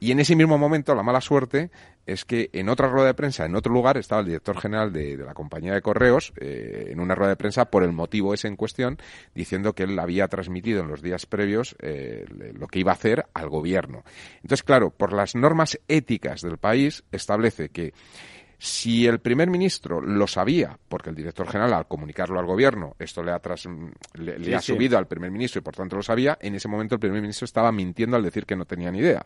[0.00, 1.70] Y en ese mismo momento, la mala suerte
[2.06, 5.16] es que en otra rueda de prensa, en otro lugar, estaba el director general de,
[5.16, 8.56] la compañía de correos, eh, en una rueda de prensa, por el motivo ese en
[8.56, 8.98] cuestión,
[9.34, 13.26] diciendo que él había transmitido en los días previos eh, lo que iba a hacer
[13.34, 14.04] al gobierno.
[14.36, 17.92] Entonces, claro, por las normas éticas del país, establece que
[18.58, 23.22] si el primer ministro lo sabía, porque el director general al comunicarlo al gobierno, esto
[23.22, 23.40] le ha,
[24.14, 27.00] le, ha subido al primer ministro y por tanto lo sabía, en ese momento el
[27.00, 29.24] primer ministro estaba mintiendo al decir que no tenía ni idea.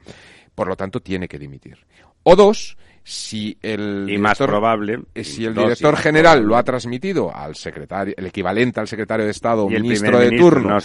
[0.54, 1.78] Por lo tanto, tiene que dimitir.
[2.24, 7.34] O dos, si el y más probable eh, si el director general lo ha transmitido
[7.34, 10.78] al secretario el equivalente al secretario de Estado o ministro de turno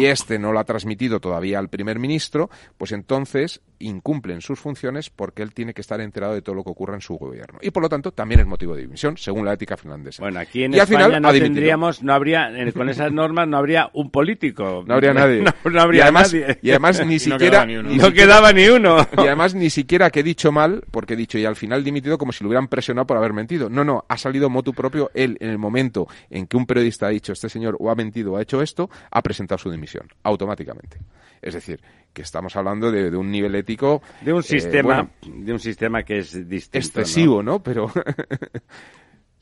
[0.00, 5.10] y este no lo ha transmitido todavía al primer ministro pues entonces incumplen sus funciones
[5.10, 7.58] porque él tiene que estar enterado de todo lo que ocurre en su gobierno.
[7.62, 10.22] Y por lo tanto también es motivo de dimisión según la ética finlandesa.
[10.22, 14.84] Bueno aquí en España no tendríamos no habría con esas normas no habría un político.
[14.86, 15.42] No habría nadie.
[15.42, 16.58] No, habría y además, nadie.
[16.62, 18.96] y además ni siquiera no quedaba ni uno.
[19.16, 22.18] y además ni siquiera que he dicho mal porque he dicho ya al final dimitido
[22.18, 23.68] como si lo hubieran presionado por haber mentido.
[23.68, 25.10] No, no, ha salido motu propio.
[25.14, 28.32] Él, en el momento en que un periodista ha dicho, este señor o ha mentido
[28.32, 30.98] o ha hecho esto, ha presentado su dimisión, automáticamente.
[31.40, 31.80] Es decir,
[32.12, 34.02] que estamos hablando de, un nivel ético...
[34.20, 36.78] De un eh, sistema, de un sistema que es distinto.
[36.78, 37.62] Excesivo, ¿no?
[37.62, 37.90] Pero...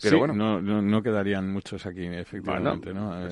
[0.02, 0.33] Pero bueno.
[0.33, 2.94] No, no, quedarían muchos aquí, efectivamente.
[2.94, 3.26] ¿no?
[3.26, 3.28] Eh,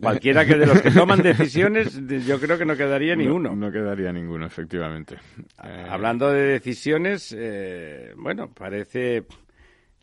[0.00, 3.56] cualquiera que de los que toman decisiones, yo creo que no quedaría ni uno.
[3.56, 5.16] No quedaría ninguno, efectivamente.
[5.64, 9.24] Eh, hablando de decisiones, eh, bueno, parece.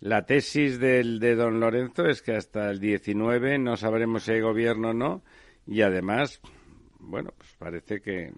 [0.01, 4.41] La tesis del, de don Lorenzo es que hasta el 19 no sabremos si hay
[4.41, 5.23] gobierno o no,
[5.67, 6.41] y además
[6.99, 8.31] bueno, pues parece que,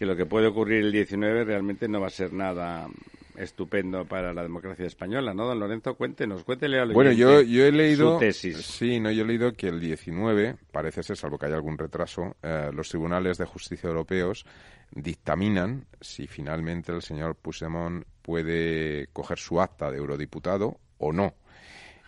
[0.00, 2.88] que lo que puede ocurrir el 19 realmente no va a ser nada
[3.36, 5.44] estupendo para la democracia española, ¿no?
[5.44, 8.14] Don Lorenzo, cuéntenos, cuéntele a Bueno, yo, yo he leído...
[8.14, 8.56] Su tesis.
[8.64, 12.34] Sí, no, yo he leído que el 19, parece ser, salvo que haya algún retraso,
[12.42, 14.46] eh, los tribunales de justicia europeos
[14.90, 21.34] dictaminan si finalmente el señor Puigdemont puede coger su acta de eurodiputado o no.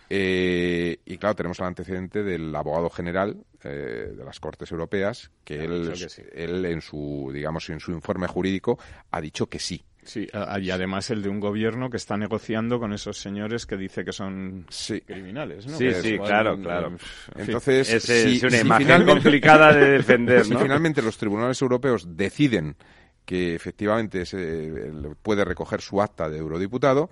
[0.08, 5.64] Eh, y claro, tenemos el antecedente del abogado general eh, de las Cortes Europeas, que,
[5.64, 5.92] él,
[6.32, 8.78] él en su, digamos, en su informe jurídico
[9.10, 10.28] ha dicho que sí, Sí,
[10.60, 14.12] y además el de un gobierno que está negociando con esos señores que dice que
[14.12, 14.66] son
[15.06, 15.76] criminales, ¿no?
[15.76, 16.96] Sí, sí, claro, claro.
[17.36, 22.74] Entonces, es, una imagen complicada de defender, Si finalmente los tribunales europeos deciden
[23.24, 24.90] que efectivamente se,
[25.22, 27.08] puede recoger su acta de eurodiputado,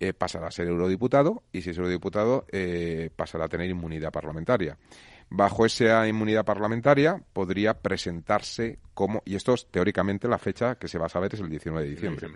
[0.00, 4.76] eh, pasará a ser eurodiputado y si es eurodiputado eh, pasará a tener inmunidad parlamentaria
[5.30, 10.98] bajo esa inmunidad parlamentaria podría presentarse como, y esto es teóricamente la fecha que se
[10.98, 12.28] va a saber es el 19 de diciembre.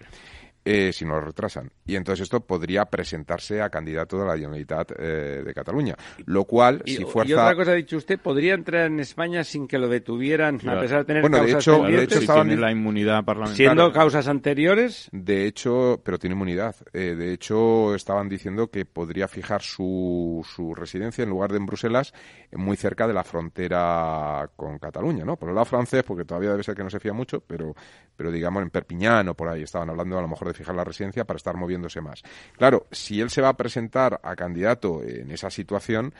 [0.70, 1.70] Eh, si no lo retrasan.
[1.86, 5.94] Y entonces esto podría presentarse a candidato de la Generalitat eh, de Cataluña.
[6.26, 7.30] Lo cual, si fuerza...
[7.30, 10.80] Y otra cosa ha dicho usted, ¿podría entrar en España sin que lo detuvieran, a
[10.80, 12.18] pesar de tener bueno, causas de hecho, pendientes?
[12.18, 13.70] De hecho, la inmunidad parlamentaria.
[13.70, 15.08] Siendo causas anteriores...
[15.12, 16.76] De hecho, pero tiene inmunidad.
[16.92, 21.66] Eh, de hecho, estaban diciendo que podría fijar su, su residencia en lugar de en
[21.66, 22.14] Bruselas,
[22.52, 25.36] muy cerca de la frontera con Cataluña, ¿no?
[25.36, 27.74] Por el lado francés, porque todavía debe ser que no se fía mucho, pero,
[28.16, 30.84] pero digamos en Perpiñán o por ahí estaban hablando a lo mejor de fijar la
[30.84, 32.22] residencia para estar moviéndose más.
[32.56, 36.12] Claro, si él se va a presentar a candidato en esa situación,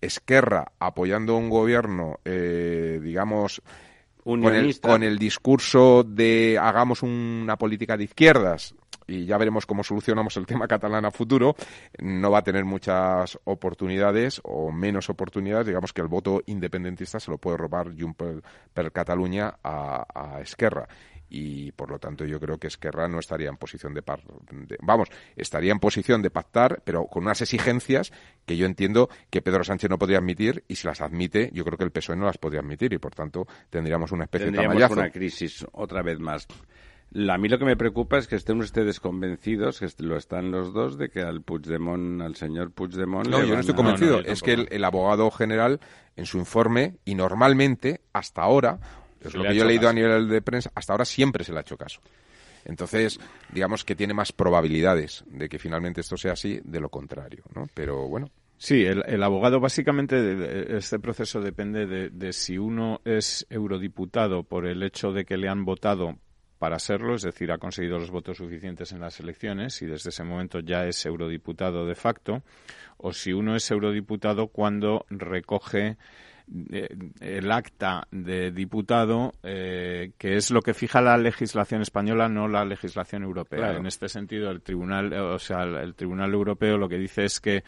[0.00, 3.62] Esquerra apoyando un gobierno, eh, digamos,
[4.22, 8.74] con el, con el, discurso de hagamos una política de izquierdas
[9.06, 11.54] y ya veremos cómo solucionamos el tema catalán a futuro,
[11.98, 15.68] no va a tener muchas oportunidades o menos oportunidades.
[15.68, 20.88] Digamos que el voto independentista se lo puede robar Junts per, Cataluña a, a Esquerra
[21.28, 24.02] y por lo tanto yo creo que Esquerra no estaría en posición de,
[24.80, 28.12] vamos estaría en posición de pactar pero con unas exigencias
[28.44, 31.78] que yo entiendo que Pedro Sánchez no podría admitir y si las admite yo creo
[31.78, 34.94] que el PSOE no las podría admitir y por tanto tendríamos una especie de tamallazo.
[34.94, 36.46] una crisis otra vez más
[37.14, 40.72] a mí lo que me preocupa es que estén ustedes convencidos, que lo están los
[40.72, 43.28] dos, de que al Puigdemont, al señor Puigdemont...
[43.28, 44.20] No, yo no estoy convencido.
[44.20, 45.80] es que el, abogado general,
[46.16, 48.80] en su informe, y normalmente, hasta ahora,
[49.20, 51.58] es lo que yo he leído a nivel de prensa, hasta ahora siempre se le
[51.58, 52.00] ha hecho caso.
[52.64, 53.20] Entonces,
[53.52, 57.68] digamos que tiene más probabilidades de que finalmente esto sea así de lo contrario, ¿no?
[57.74, 58.30] Pero bueno.
[58.58, 64.82] Sí, el, abogado básicamente, este proceso depende de, de, si uno es eurodiputado por el
[64.82, 66.18] hecho de que le han votado
[66.58, 70.24] para serlo, es decir, ha conseguido los votos suficientes en las elecciones y desde ese
[70.24, 72.42] momento ya es eurodiputado de facto,
[72.96, 75.98] o si uno es eurodiputado cuando recoge
[76.48, 82.64] el acta de diputado, eh, que es lo que fija la legislación española, no la
[82.64, 83.76] legislación europea.
[83.76, 87.64] En este sentido, el tribunal, o sea, el Tribunal Europeo lo que dice es que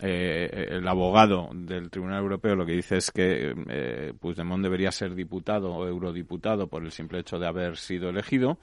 [0.00, 5.14] eh, el abogado del Tribunal Europeo lo que dice es que eh, Puigdemont debería ser
[5.14, 8.58] diputado o eurodiputado por el simple hecho de haber sido elegido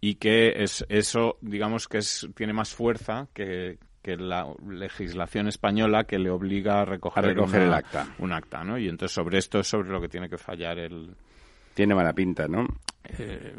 [0.00, 6.04] y que es eso, digamos que es, tiene más fuerza que, que la legislación española
[6.04, 8.06] que le obliga a recoger, el acta.
[8.18, 8.78] Un acta, ¿no?
[8.78, 11.14] Y entonces sobre esto es sobre lo que tiene que fallar el...
[11.74, 12.66] Tiene mala pinta, ¿no?
[13.04, 13.54] Eh,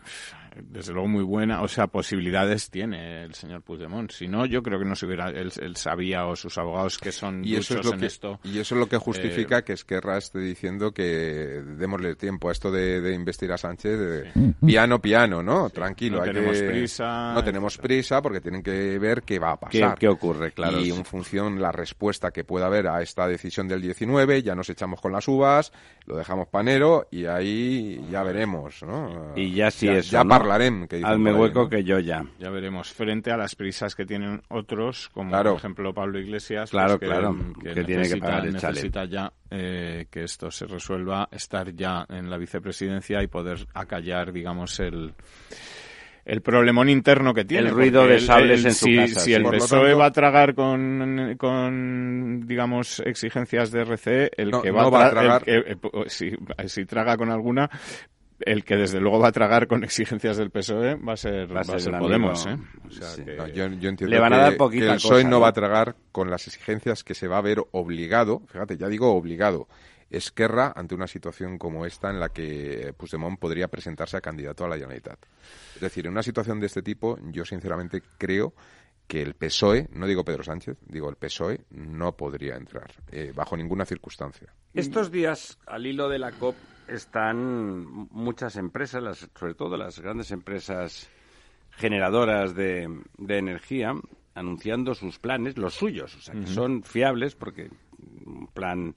[0.55, 4.11] desde luego muy buena, o sea, posibilidades tiene el señor Puigdemont.
[4.11, 7.43] Si no, yo creo que no se hubiera, él, sabía o sus abogados que son
[7.45, 8.39] y eso es lo que, esto.
[8.43, 12.51] Y eso es lo que justifica eh, que Esquerra esté diciendo que démosle tiempo a
[12.51, 15.69] esto de, investir a Sánchez de piano, piano, ¿no?
[15.69, 16.17] Tranquilo.
[16.17, 17.33] No tenemos prisa.
[17.33, 19.97] No tenemos prisa porque tienen que ver qué va a pasar.
[19.97, 20.51] ¿Qué, ocurre?
[20.51, 20.79] Claro.
[20.79, 24.69] Y en función la respuesta que pueda haber a esta decisión del 19, ya nos
[24.69, 25.71] echamos con las uvas,
[26.05, 29.33] lo dejamos panero y ahí ya veremos, ¿no?
[29.35, 30.11] Y ya si es
[30.41, 30.87] hablaremos.
[31.03, 32.23] Hazme hueco que yo ya.
[32.39, 32.91] Ya veremos.
[32.91, 37.05] Frente a las prisas que tienen otros, como por ejemplo Pablo Iglesias, pues claro, que,
[37.05, 42.05] claro, que, tiene que pagar el necesita ya eh, que esto se resuelva, estar ya
[42.09, 45.13] en la vicepresidencia y poder acallar, digamos, el
[46.25, 47.69] el problemón interno que tiene.
[47.69, 49.19] El ruido de sables en su si, casa.
[49.21, 54.83] Si el PSOE va a tragar con, con, digamos, exigencias de RC, el que va,
[54.83, 55.43] a, tragar...
[55.45, 55.77] Eh,
[56.07, 56.31] si,
[56.67, 57.69] si, traga con alguna,
[58.45, 61.61] el que desde luego va a tragar con exigencias del PSOE va a ser, va
[61.61, 62.45] a ser, Podemos.
[62.45, 62.57] ¿eh?
[63.53, 66.47] yo, entiendo Le van a dar que, el PSOE no, va a tragar con las
[66.47, 69.67] exigencias que se va a ver obligado, fíjate, ya digo obligado,
[70.11, 74.67] Esquerra ante una situación como esta en la que Puigdemont podría presentarse a candidato a
[74.67, 75.17] la Generalitat.
[75.75, 78.53] Es decir, en una situación de este tipo, yo sinceramente creo
[79.11, 83.57] que el PSOE, no digo Pedro Sánchez, digo el PSOE, no podría entrar eh, bajo
[83.57, 84.53] ninguna circunstancia.
[84.73, 86.55] Estos días, al hilo de la COP,
[86.87, 91.09] están muchas empresas, las, sobre todo las grandes empresas
[91.71, 92.87] generadoras de,
[93.27, 93.95] energía,
[94.33, 97.69] anunciando sus planes, los suyos, o sea, que son fiables porque
[98.25, 98.95] un plan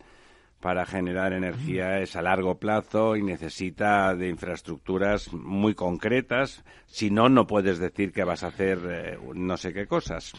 [0.64, 6.64] para generar energía es a largo plazo y necesita de infraestructuras muy concretas.
[6.86, 10.32] Si no, no puedes decir que vas a hacer eh, no sé qué cosas.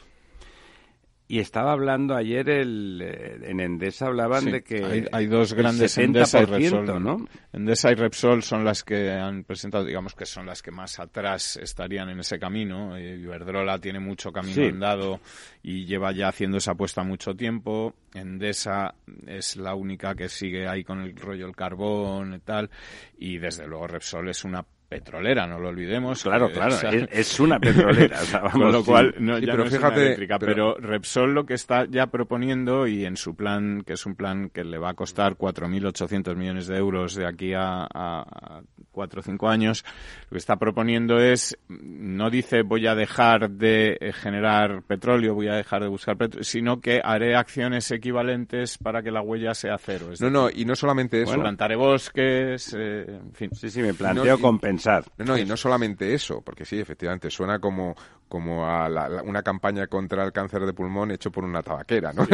[1.27, 6.43] Y estaba hablando ayer el, eh, en Endesa hablaban de que hay, dos grandes Endesa
[6.43, 7.27] y Repsol, ¿no?
[7.51, 11.57] Endesa y Repsol son las que han presentado, digamos que son las que más atrás
[11.57, 12.99] estarían en ese camino.
[12.99, 15.19] Iberdrola tiene mucho camino andado
[15.63, 17.95] y lleva ya haciendo esa apuesta mucho tiempo.
[18.13, 18.93] Endesa
[19.25, 22.69] es la única que sigue ahí con el rollo del carbón y tal.
[23.17, 24.63] Y desde luego Repsol es una
[24.95, 26.23] petrolera, no lo olvidemos.
[26.23, 26.75] Claro, claro,
[27.11, 28.19] es, una petrolera.
[28.51, 30.75] con lo cual, no, ya pero fíjate, eléctrica, pero...
[30.75, 34.63] Repsol lo que está ya proponiendo y en su plan, que es un plan que
[34.63, 39.49] le va a costar 4.800 millones de euros de aquí a, a, cuatro o cinco
[39.49, 39.83] años,
[40.29, 45.55] lo que está proponiendo es, no dice voy a dejar de generar petróleo, voy a
[45.55, 50.07] dejar de buscar petróleo, sino que haré acciones equivalentes para que la huella sea cero.
[50.19, 51.33] no, no, y no solamente eso.
[51.33, 53.49] plantaré bosques, eh, en fin.
[53.53, 54.84] Sí, sí, me planteo compensar.
[55.17, 57.95] No, no, y no solamente eso, porque sí, efectivamente, suena como,
[58.27, 58.87] como a
[59.23, 62.25] una campaña contra el cáncer de pulmón hecho por una tabaquera, ¿no?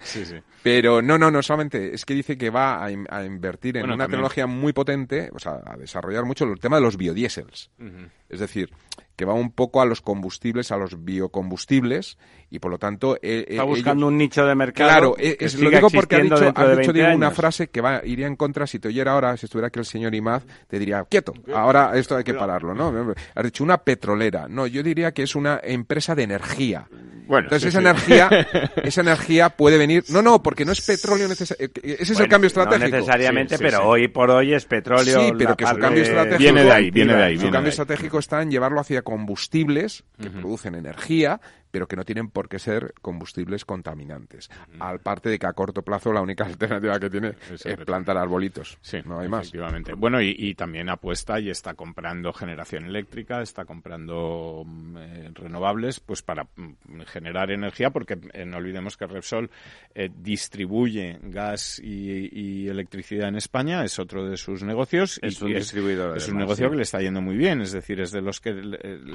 [0.00, 3.90] Sí, sí, Pero no, no, no solamente, es que dice que va a, invertir en
[3.90, 7.70] una tecnología muy potente, o sea, a desarrollar mucho el tema de los biodiesels.
[8.32, 8.70] Es decir,
[9.16, 12.18] que va un poco a los combustibles, a los biocombustibles,
[12.50, 13.16] y por lo tanto...
[13.22, 14.90] Eh, Está buscando un nicho de mercado.
[14.90, 18.36] Claro, eh, es, lo digo porque ha dicho, dicho una frase que va, iría en
[18.36, 21.92] contra, si te oyera ahora, si estuviera aquí el señor Imaz, te diría, quieto, ahora
[21.94, 23.14] esto hay que pararlo, ¿no?
[23.34, 24.48] Has dicho una petrolera.
[24.48, 26.88] No, yo diría que es una empresa de energía.
[27.26, 28.28] Bueno, Entonces esa energía,
[28.82, 30.04] esa energía puede venir.
[30.10, 32.02] No, no, porque no es petróleo necesariamente.
[32.02, 32.90] Ese es el cambio estratégico.
[32.90, 35.20] No necesariamente, pero hoy por hoy es petróleo.
[35.20, 37.38] Sí, pero que su cambio estratégico viene de ahí, viene de ahí.
[37.38, 41.40] Su cambio estratégico está en llevarlo hacia combustibles que producen energía,
[41.72, 44.50] pero que no tienen por qué ser combustibles contaminantes.
[44.78, 48.78] Al parte de que a corto plazo la única alternativa que tiene es, plantar arbolitos.
[48.82, 49.48] Sí, no hay más.
[49.48, 49.94] Efectivamente.
[49.94, 56.20] Bueno, y, también apuesta y está comprando generación eléctrica, está comprando mm, eh, renovables, pues
[56.20, 59.50] para mm, generar energía, porque eh, no olvidemos que Repsol
[59.94, 65.18] eh, distribuye gas y, electricidad en España, es otro de sus negocios.
[65.22, 66.18] Es un distribuidor.
[66.18, 68.52] Es, un negocio que le está yendo muy bien, es decir, es de los que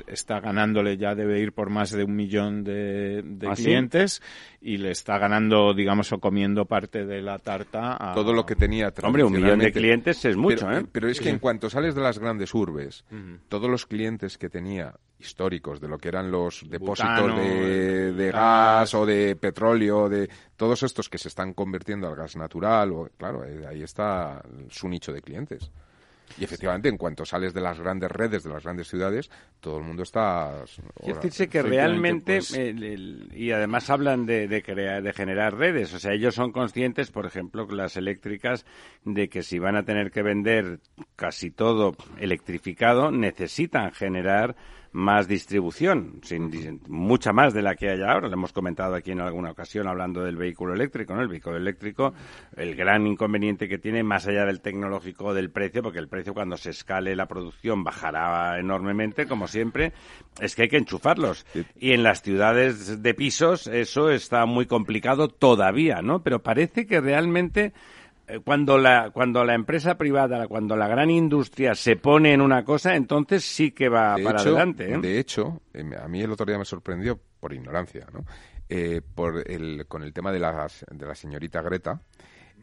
[0.08, 4.22] está ganándole, ya debe ir por más de un millón de, ¿Ah, clientes
[4.62, 8.14] y le está ganando, digamos, o comiendo parte de la tarta a...
[8.14, 10.86] Todo lo que tenía Hombre, un millón de clientes es mucho, pero, ¿eh?
[10.92, 13.06] Pero es que en cuanto sales de las grandes urbes,
[13.50, 19.06] todos los clientes que tenía históricos de lo que eran los depósitos de, gas o
[19.06, 23.66] de petróleo, de todos estos que se están convirtiendo al gas natural, o, claro, eh,
[23.68, 25.72] ahí está su nicho de clientes.
[26.40, 29.84] Y efectivamente, en cuanto sales de las grandes redes, de las grandes ciudades, todo el
[29.84, 30.64] mundo está...
[31.04, 32.58] Es decir, que realmente, pues,
[33.34, 37.26] y además hablan de, de, crear, de generar redes, o sea, ellos son conscientes, por
[37.26, 38.66] ejemplo, las eléctricas,
[39.04, 40.80] de que si van a tener que vender
[41.16, 44.56] casi todo electrificado, necesitan generar
[44.98, 48.28] más distribución, sin, mucha más de la que hay ahora.
[48.28, 51.22] Lo hemos comentado aquí en alguna ocasión hablando del vehículo eléctrico, ¿no?
[51.22, 52.16] El vehículo eléctrico,
[52.56, 56.58] el gran inconveniente que tiene, más allá del tecnológico del precio, porque el precio cuando
[56.58, 59.94] se escale la producción bajará enormemente, como siempre,
[60.42, 61.46] es que hay que enchufarlos.
[61.80, 66.24] Y en las ciudades de pisos eso está muy complicado todavía, ¿no?
[66.24, 67.72] Pero parece que realmente
[68.44, 72.96] cuando la, cuando la empresa privada, cuando la gran industria se pone en una cosa,
[72.96, 74.94] entonces sí que va para adelante.
[74.94, 74.98] ¿eh?
[74.98, 78.26] De hecho, em, a mí el otro día me sorprendió, por ignorancia, ¿no?
[78.70, 82.02] Eh, por el, con el tema de la, de la señorita Greta,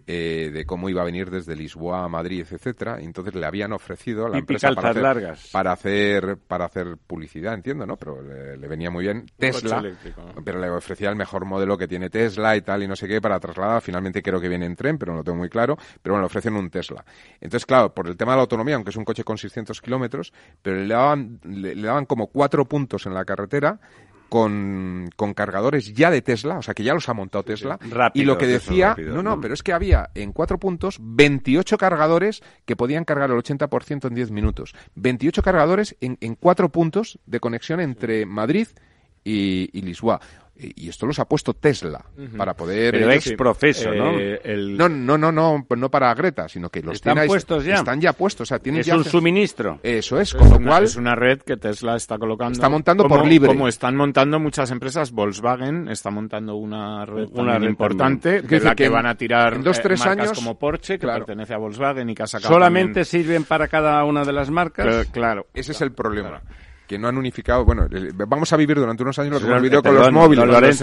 [0.06, 2.98] eh, de cómo iba a venir desde Lisboa a Madrid, etcétera.
[3.00, 5.48] entonces le habían ofrecido a la empresa para hacer, largas.
[5.50, 7.96] para hacer para hacer publicidad, entiendo, ¿no?
[7.96, 9.82] Pero le, venía muy bien Tesla,
[10.44, 13.20] pero le ofrecía el mejor modelo que tiene Tesla y tal y no sé qué
[13.20, 13.80] para trasladar.
[13.80, 15.76] Finalmente creo que viene en tren, pero no lo tengo muy claro.
[16.02, 17.04] Pero bueno, le ofrecen un Tesla.
[17.40, 20.32] Entonces, claro, por el tema de la autonomía, aunque es un coche con 600 kilómetros,
[20.62, 23.80] pero le daban le daban como cuatro puntos en la carretera
[24.28, 27.78] con, con, cargadores ya de Tesla, o sea que ya los ha montado Tesla.
[28.14, 32.42] y lo que decía, no, no, pero es que había en cuatro puntos 28 cargadores
[32.64, 34.74] que podían cargar el 80% en 10 minutos.
[34.96, 38.68] 28 cargadores en, en cuatro puntos de conexión entre Madrid
[39.24, 40.20] y, y Lisboa.
[40.56, 42.04] Y esto los ha puesto Tesla
[42.36, 44.12] para poder pero ex profeso ¿no?
[44.12, 48.12] no no no no no para Greta sino que los están puestos ya están ya
[48.12, 49.80] puestos o sea tienen es un suministro.
[49.82, 53.26] Eso es con lo cual es una red que Tesla está colocando está montando por
[53.26, 53.48] libre.
[53.48, 58.74] como están montando muchas empresas Volkswagen está montando una red una red importante de la
[58.74, 62.14] que, van a tirar en dos tres años como Porsche que pertenece a Volkswagen y
[62.14, 65.06] que ha solamente sirven para cada una de las marcas.
[65.08, 66.42] Claro ese es el problema
[66.86, 67.64] que no han unificado.
[67.64, 67.86] Bueno,
[68.26, 70.82] vamos a vivir durante unos años lo que hemos vivido con los móviles.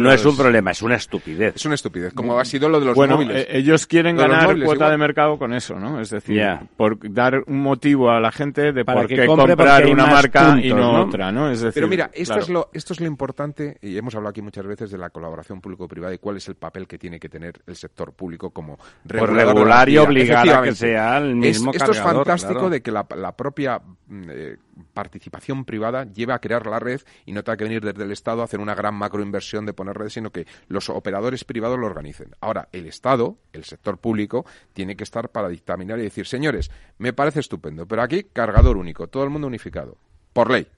[0.00, 1.56] no es un problema, es una estupidez.
[1.56, 3.44] Es una estupidez, como ha sido lo de los móviles.
[3.44, 6.00] Eh, ellos quieren ganar cuota de mercado con eso, ¿no?
[6.00, 6.42] Es decir,
[6.76, 11.02] por dar un motivo a la gente de por qué comprar una marca y no,
[11.02, 11.50] otra, ¿no?
[11.50, 14.42] Es decir, Pero mira, esto, es lo, esto es lo importante, y hemos hablado aquí
[14.42, 17.60] muchas veces de la colaboración público-privada y cuál es el papel que tiene que tener
[17.66, 22.82] el sector público como regular y obligar que sea el mismo Esto es fantástico de
[22.82, 24.56] que la, propia mm, eh,
[24.94, 28.42] participación privada lleva a crear la red y no tenga que venir desde el Estado
[28.42, 32.34] a hacer una gran macroinversión de poner redes, sino que los operadores privados lo organicen.
[32.40, 37.12] Ahora, el Estado, el sector público, tiene que estar para dictaminar y decir, señores, me
[37.12, 39.96] parece estupendo, pero aquí cargador único, todo el mundo unificado,
[40.32, 40.68] por ley.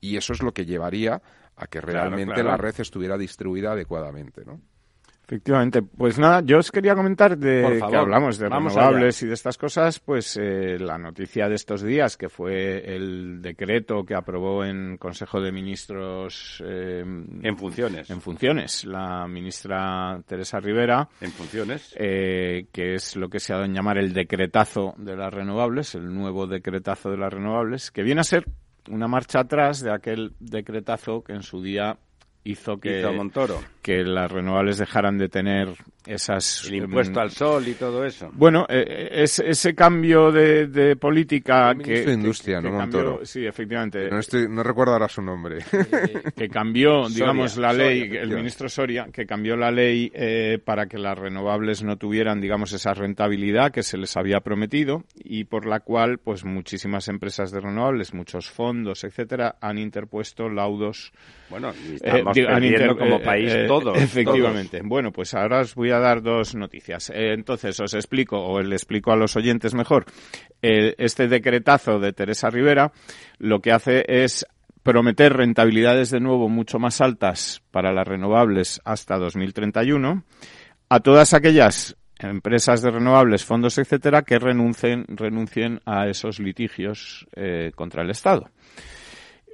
[0.00, 1.22] Y eso es lo que llevaría
[1.56, 4.60] a que realmente la red estuviera distribuida adecuadamente, ¿no?
[5.28, 9.58] Efectivamente, pues nada, yo os quería comentar de que hablamos de renovables y de estas
[9.58, 14.96] cosas, pues eh, la noticia de estos días, que fue el decreto que aprobó en
[14.98, 22.68] Consejo de Ministros eh, en funciones, en funciones, la ministra Teresa Rivera, en funciones, eh,
[22.70, 26.14] que es lo que se ha dado en llamar el decretazo de las renovables, el
[26.14, 28.46] nuevo decretazo de las renovables, que viene a ser
[28.88, 31.98] una marcha atrás de aquel decretazo que en su día
[32.46, 33.02] hizo que,
[33.82, 35.68] que las renovables dejaran de tener
[36.06, 36.64] esas...
[36.66, 38.30] El impuesto al sol y todo eso.
[38.32, 42.02] Bueno, eh, eh, es, ese cambio de, política que...
[42.02, 43.24] de Industria, ¿no, Montoro?
[43.24, 44.08] sí, efectivamente.
[44.08, 45.58] No, estoy, no recuerdo ahora su nombre.
[46.36, 50.98] que cambió, digamos, la ley, el ministro Soria, que cambió la ley eh, para que
[50.98, 55.80] las renovables no tuvieran, digamos, esa rentabilidad que se les había prometido y por la
[55.80, 61.12] cual, pues, muchísimas empresas de renovables, muchos fondos, etcétera, han interpuesto laudos
[61.48, 62.35] bueno, estamos
[62.96, 63.96] como país todos.
[63.96, 64.80] Efectivamente.
[64.84, 67.10] Bueno, pues ahora os voy a dar dos noticias.
[67.10, 70.04] Eh, entonces, os explico, o le explico a los oyentes mejor.
[70.60, 72.92] este decretazo de Teresa Rivera
[73.38, 74.46] lo que hace es
[74.82, 80.24] prometer rentabilidades de nuevo mucho más altas para las renovables hasta 2031
[80.88, 87.72] a todas aquellas empresas de renovables, fondos, etcétera, que renuncien, renuncien a esos litigios eh,
[87.74, 88.48] contra el Estado.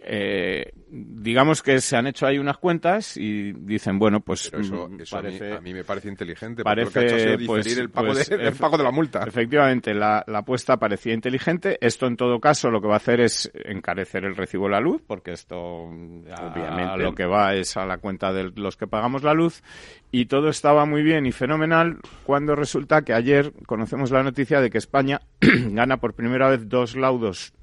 [0.05, 5.01] Eh, digamos que se han hecho ahí unas cuentas y dicen, bueno, pues eso, mm,
[5.15, 6.63] a, mí, me parece inteligente.
[6.65, 9.25] Parece pues, el, pago de, el, pago de, la multa.
[9.27, 11.79] Efectivamente, la, la, apuesta parecía inteligente.
[11.81, 14.81] Esto, en todo caso, lo que va a hacer es encarecer el recibo de la
[14.81, 19.23] luz, porque esto obviamente lo que va es a la cuenta de los que pagamos
[19.23, 19.63] la luz.
[20.11, 24.69] Y todo estaba muy bien y fenomenal cuando resulta que ayer conocemos la noticia de
[24.69, 27.55] que España gana por primera vez dos laudos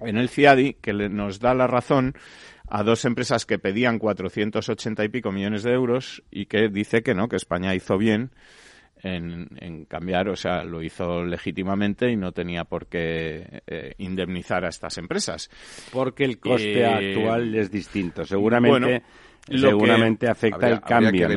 [0.00, 2.14] en el CIADI que nos da la razón
[2.68, 7.14] a dos empresas que pedían 480 y pico millones de euros y que dice que
[7.14, 8.30] no, que España hizo bien
[9.02, 14.68] en, cambiar, o sea, lo hizo legítimamente y no tenía por qué eh, indemnizar a
[14.68, 15.50] estas empresas.
[15.92, 18.24] Porque el coste actual es distinto.
[18.24, 19.02] Seguramente.
[19.48, 21.28] seguramente afecta el cambio.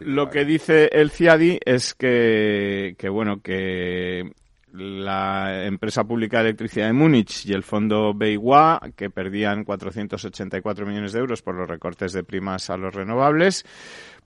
[0.00, 4.30] lo que dice el CIADI es que, que bueno, que
[4.72, 11.12] la empresa pública de electricidad de Múnich y el fondo BayWa, que perdían 484 millones
[11.12, 13.64] de euros por los recortes de primas a los renovables,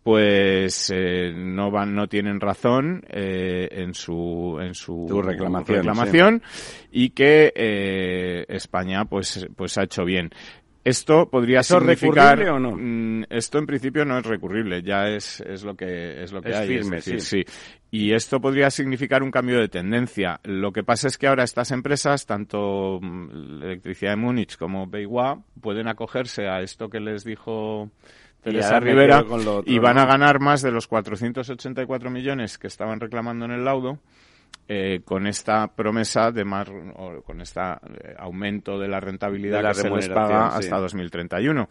[0.03, 6.43] pues eh, no van no tienen razón eh, en su en su reclamación,
[6.93, 10.31] y que eh, España pues pues ha hecho bien
[10.85, 12.77] esto podría significar o no?
[12.77, 16.55] Mm, esto en principio no es recurrible, ya es, es lo que es lo que
[16.55, 17.19] hay, firme, sí.
[17.21, 17.45] sí.
[17.95, 20.41] Y esto podría significar un cambio de tendencia.
[20.43, 25.41] Lo que pasa es que ahora estas empresas, tanto mm, Electricidad de Múnich como BayWa,
[25.61, 27.93] pueden acogerse a esto que les dijo
[28.43, 29.25] Teresa Rivera
[29.65, 34.01] y van a ganar más de los 484 millones que estaban reclamando en el laudo
[34.67, 37.61] eh, con esta promesa de más, o con este
[38.19, 41.69] aumento de la rentabilidad de la que se les paga hasta 2031.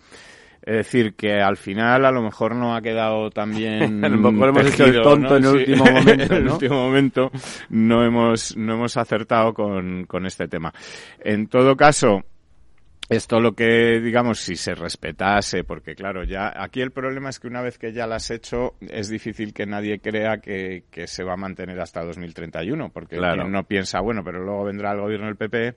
[0.65, 4.03] Es decir, que al final a lo mejor no ha quedado tan bien.
[4.05, 6.11] a lo mejor hemos hecho el tonto en el último momento.
[6.23, 7.31] en el último momento
[7.69, 10.73] no hemos, no hemos acertado con, con este tema.
[11.19, 12.23] En todo caso,
[13.09, 17.47] esto lo que, digamos, si se respetase, porque claro, ya aquí el problema es que
[17.47, 21.25] una vez que ya lo has hecho, es difícil que nadie crea que, que se
[21.25, 23.49] va a mantener hasta 2031, porque claro.
[23.49, 25.75] no piensa, bueno, pero luego vendrá el gobierno del PP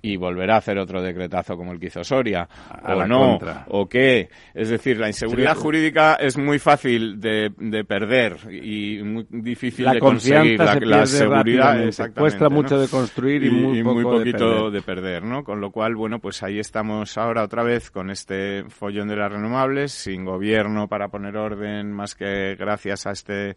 [0.00, 2.48] y volverá a hacer otro decretazo como el que hizo Soria,
[2.84, 3.38] o no,
[3.68, 4.28] o qué.
[4.54, 9.98] Es decir, la inseguridad jurídica es muy fácil de, de perder y muy difícil de
[9.98, 10.58] conseguir.
[10.58, 11.76] La, la seguridad
[12.16, 15.24] cuesta mucho de construir y, muy, poquito de perder.
[15.24, 15.42] ¿no?
[15.42, 19.32] Con lo cual, bueno, pues ahí estamos ahora otra vez con este follón de las
[19.32, 23.56] renovables, sin gobierno para poner orden, más que gracias a este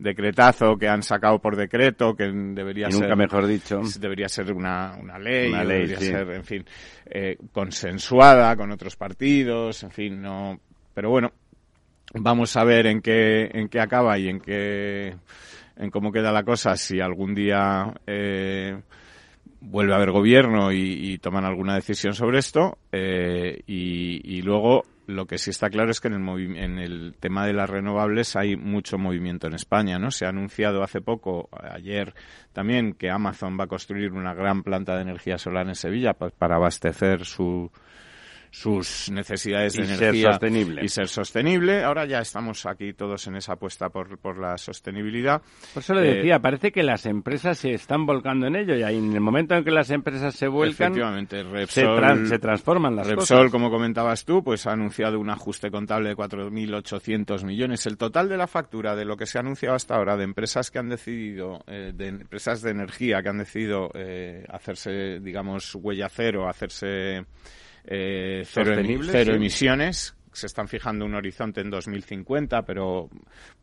[0.00, 3.14] decretazo que han sacado por decreto, que debería ser...
[3.16, 3.82] mejor dicho.
[3.98, 6.64] Debería ser una, una ley, debería ser, en fin,
[7.06, 10.58] eh, consensuada con otros partidos, en fin, no...
[10.94, 11.32] Pero bueno,
[12.14, 15.14] vamos a ver en qué, en qué acaba y en qué...
[15.76, 17.92] en cómo queda la cosa, si algún día...
[18.06, 18.76] Eh,
[19.62, 25.26] vuelve a haber gobierno y, toman alguna decisión sobre esto eh, y, y, luego lo
[25.26, 28.56] que sí está claro es que en el, en el tema de las renovables hay
[28.56, 30.10] mucho movimiento en España, ¿no?
[30.10, 32.14] Se ha anunciado hace poco, ayer
[32.52, 36.56] también, que Amazon va a construir una gran planta de energía solar en Sevilla para
[36.56, 37.70] abastecer su,
[38.50, 40.38] sus necesidades de energía
[40.82, 41.84] y ser sostenible.
[41.84, 45.40] Ahora ya estamos aquí todos en esa apuesta por, por la sostenibilidad.
[45.72, 48.82] Por eso le decía, eh, parece que las empresas se están volcando en ello y
[48.82, 50.94] en el momento en que las empresas se vuelcan,
[51.68, 57.44] se, transforman las Repsol, como comentabas tú, pues ha anunciado un ajuste contable de 4.800
[57.44, 57.86] millones.
[57.86, 60.70] El total de la factura de lo que se ha anunciado hasta ahora de empresas
[60.70, 66.08] que han decidido, eh, de empresas de energía que han decidido eh, hacerse, digamos, huella
[66.08, 67.24] cero, hacerse
[67.86, 68.74] eh, cero,
[69.10, 73.08] cero emisiones se están fijando un horizonte en 2050, pero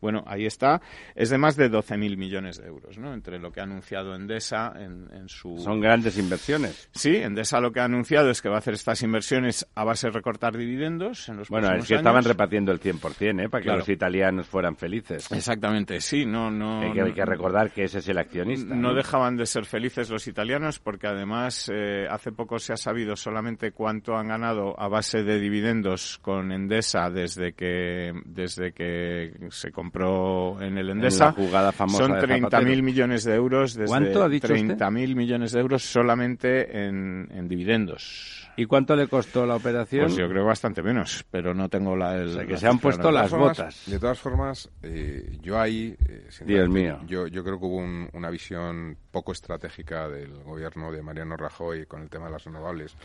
[0.00, 0.80] bueno, ahí está.
[1.14, 3.12] Es de más de 12.000 millones de euros, ¿no?
[3.12, 5.58] Entre lo que ha anunciado Endesa en, su...
[5.58, 6.88] Son grandes inversiones.
[6.92, 10.08] Sí, Endesa lo que ha anunciado es que va a hacer estas inversiones a base
[10.08, 13.48] de recortar dividendos en los bueno, es que estaban repartiendo el 100%, ¿eh?
[13.48, 15.30] Para que los italianos fueran felices.
[15.32, 16.50] Exactamente, sí, no...
[16.50, 18.74] no hay, que, recordar que ese es el accionista.
[18.74, 23.16] No, dejaban de ser felices los italianos porque además eh, hace poco se ha sabido
[23.16, 29.70] solamente cuánto han ganado a base de dividendos con Endesa desde que desde que se
[29.70, 31.32] compró en el Endesa.
[31.32, 35.82] jugada famosa Son 30.000 millones de euros desde ¿Cuánto ha dicho 30.000 millones de euros
[35.82, 38.50] solamente en, en, dividendos.
[38.56, 40.06] ¿Y cuánto le costó la operación?
[40.06, 42.16] Pues yo creo bastante menos, pero no tengo la...
[42.16, 43.84] El, o sea, que se han puesto las botas.
[43.86, 45.96] De todas formas, eh, yo ahí...
[46.08, 46.98] Eh, Dios mío.
[47.06, 47.78] Yo, yo creo que hubo
[48.12, 52.96] una visión poco estratégica del gobierno de Mariano Rajoy con el tema de las renovables.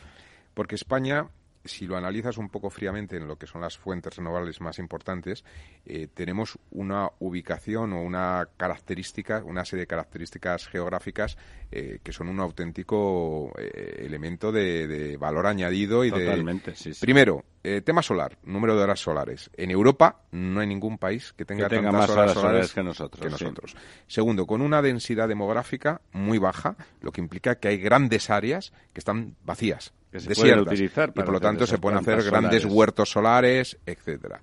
[0.53, 1.27] Porque España
[1.65, 5.43] si lo analizas un poco fríamente en lo que son las fuentes renovables más importantes,
[5.85, 11.37] eh, tenemos una ubicación o una característica, una serie de características geográficas
[11.71, 16.77] eh, que son un auténtico eh, elemento de, valor añadido y Totalmente, de...
[16.77, 17.01] Sí, sí.
[17.01, 17.45] Primero,
[17.85, 19.49] tema solar, número de horas solares.
[19.55, 23.31] En Europa no hay ningún país que tenga, tantas más horas, solares, que nosotros.
[23.31, 23.75] nosotros.
[24.07, 28.99] Segundo, con una densidad demográfica muy baja, lo que implica que hay grandes áreas que
[28.99, 33.09] están vacías que se pueden utilizar y por lo tanto se pueden hacer grandes huertos
[33.09, 34.39] solares, etcétera.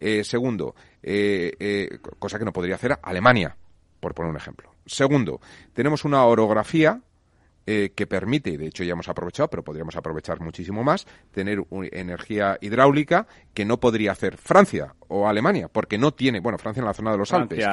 [0.00, 3.54] Eh, segundo, eh, eh, cosa que no podría hacer Alemania,
[4.00, 4.74] por poner un ejemplo.
[4.86, 5.40] Segundo,
[5.74, 7.00] tenemos una orografía
[7.94, 11.62] que permite, de hecho ya hemos aprovechado, pero podríamos aprovechar muchísimo más, tener
[11.92, 16.86] energía hidráulica que no podría hacer Francia o Alemania, porque no tiene, bueno, Francia en
[16.86, 17.66] la zona de los Alpes,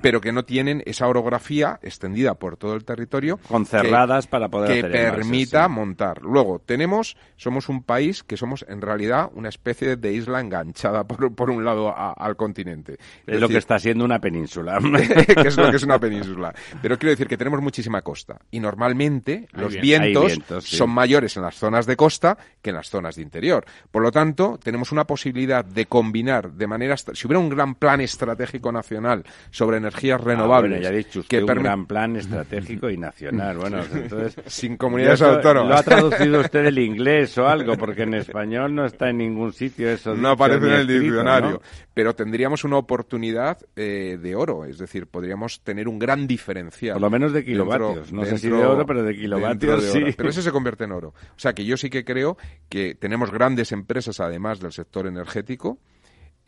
[0.00, 3.38] pero que no tienen esa orografía extendida por todo el territorio.
[3.48, 6.22] Con cerradas para poder Que permita montar.
[6.22, 11.34] Luego, tenemos, somos un país que somos en realidad una especie de isla enganchada por,
[11.34, 12.98] por un lado al continente.
[13.26, 14.78] Es, lo que está siendo una península.
[15.26, 16.54] que es lo que es una península.
[16.80, 21.56] Pero quiero decir que tenemos muchísima costa y normalmente los vientos, son mayores en las
[21.56, 23.64] zonas de costa que en las zonas de interior.
[23.90, 26.75] Por lo tanto, tenemos una posibilidad de combinar de manera
[27.14, 31.42] si hubiera un gran plan estratégico nacional sobre energías ah, renovables ya ha dicho usted
[31.42, 33.56] un gran plan estratégico y nacional.
[33.66, 35.68] Bueno entonces sin comunidades autónomas.
[35.68, 39.52] lo ha traducido usted del inglés o algo porque en español no está en ningún
[39.52, 41.60] sitio eso no aparece en el diccionario.
[41.94, 47.02] Pero tendríamos una oportunidad eh, de oro es decir podríamos tener un gran diferencial por
[47.02, 48.12] lo menos de kilovatios.
[48.12, 50.04] No sé si de oro pero de kilovatios sí.
[50.16, 51.08] Pero eso se convierte en oro.
[51.08, 52.36] O sea que yo sí que creo
[52.68, 55.78] que tenemos grandes empresas además del sector energético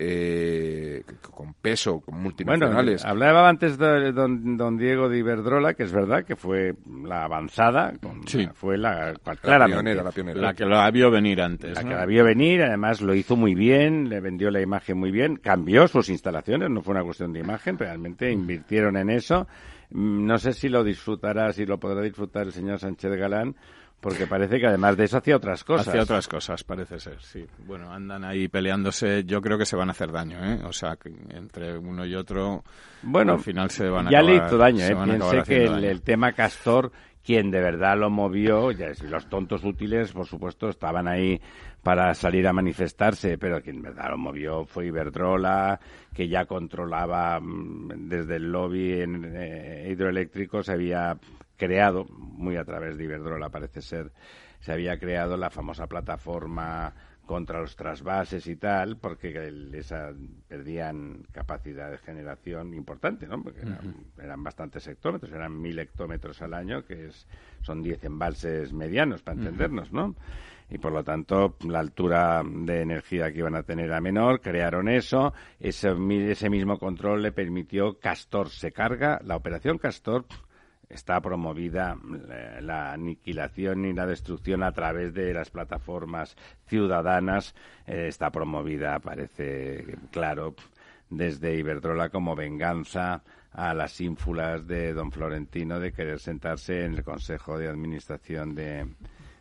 [0.00, 3.02] eh, con peso, con multinacionales.
[3.02, 6.74] Bueno, hablaba antes de don, Diego de Iberdrola, que es verdad que fue
[7.04, 7.94] la avanzada,
[8.54, 10.40] fue la, la, pionera, la pionera.
[10.40, 11.74] La que la vio venir antes.
[11.74, 15.10] La que la vio venir, además lo hizo muy bien, le vendió la imagen muy
[15.10, 19.48] bien, cambió sus instalaciones, no fue una cuestión de imagen, realmente invirtieron en eso.
[19.90, 23.56] Mm, no sé si lo disfrutará, si lo podrá disfrutar el señor Sánchez Galán,
[24.00, 25.88] porque parece que además de eso hacía otras cosas.
[25.88, 27.44] Hacía otras cosas, parece ser, sí.
[27.66, 29.24] Bueno, andan ahí peleándose.
[29.24, 30.60] Yo creo que se van a hacer daño, ¿eh?
[30.64, 32.62] O sea, que entre uno y otro,
[33.02, 34.96] bueno, al final se van a Ya le hizo daño, ¿eh?
[35.04, 36.92] Piense que el, tema Castor
[37.24, 41.38] quien de verdad lo movió, ya los tontos útiles, por supuesto, estaban ahí
[41.82, 45.78] para salir a manifestarse, pero quien de verdad lo movió fue Iberdrola,
[46.14, 51.18] que ya controlaba mm, desde el lobby en, eh, hidroeléctrico, se había
[51.58, 54.12] creado, muy a través de Iberdrola parece ser,
[54.60, 56.94] se había creado la famosa plataforma
[57.26, 60.14] contra los trasvases y tal, porque esa,
[60.48, 63.42] perdían capacidad de generación importante, ¿no?
[63.42, 63.60] Porque
[64.16, 67.26] eran, bastantes hectómetros, eran mil hectómetros al año, que es,
[67.60, 70.14] son diez embalses medianos, para entendernos, ¿no?
[70.70, 74.88] Y por lo tanto, la altura de energía que iban a tener era menor, crearon
[74.88, 75.90] eso, ese,
[76.30, 80.24] ese mismo control le permitió Castor se carga, la operación Castor
[80.88, 81.96] está promovida
[82.30, 86.36] eh, la aniquilación y la destrucción a través de las plataformas
[86.66, 87.54] ciudadanas.
[87.86, 90.54] Eh, está promovida, parece claro,
[91.10, 93.22] desde Iberdrola como venganza
[93.52, 98.86] a las ínfulas de don Florentino de querer sentarse en el Consejo de Administración de,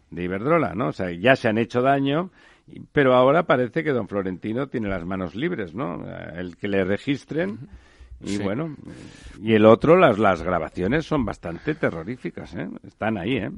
[0.10, 0.88] de Iberdrola, ¿no?
[0.88, 2.32] O sea, ya se han hecho daño,
[2.92, 6.06] pero ahora parece que don Florentino tiene las manos libres, ¿no?
[6.36, 7.70] El que le registren
[8.22, 8.76] y bueno,
[9.42, 12.68] y el otro, las, las grabaciones son bastante terroríficas, ¿eh?
[12.86, 13.52] Están ahí, ¿eh?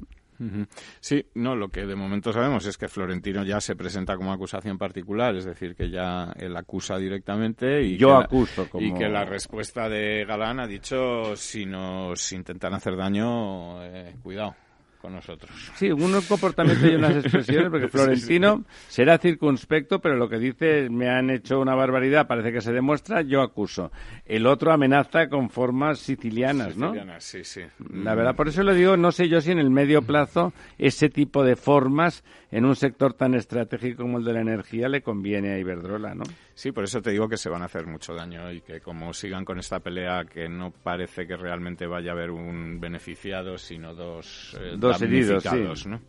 [1.01, 4.77] Sí, no, lo que de momento sabemos es que Florentino ya se presenta como acusación
[4.77, 9.25] particular, es decir, que ya él acusa directamente y, Yo que, acuso y que la
[9.25, 14.55] respuesta de Galán ha dicho si nos intentan hacer daño, eh, cuidado
[15.01, 15.51] con nosotros.
[15.75, 21.09] Sí, unos comportamientos y unas expresiones, porque Florentino será circunspecto, pero lo que dice me
[21.09, 23.91] han hecho una barbaridad, parece que se demuestra, yo acuso.
[24.25, 26.87] El otro amenaza con formas sicilianas, ¿no?
[26.87, 27.61] Sicilianas, sí, sí.
[27.93, 31.09] La verdad, por eso le digo, no sé yo si en el medio plazo ese
[31.09, 35.53] tipo de formas en un sector tan estratégico como el de la energía le conviene
[35.53, 36.23] a Iberdrola, ¿no?
[36.53, 39.13] Sí, por eso te digo que se van a hacer mucho daño y que como
[39.13, 43.93] sigan con esta pelea que no parece que realmente vaya a haber un beneficiado, sino
[43.93, 45.45] dos, eh, dos heridos,
[45.85, 46.01] ¿no?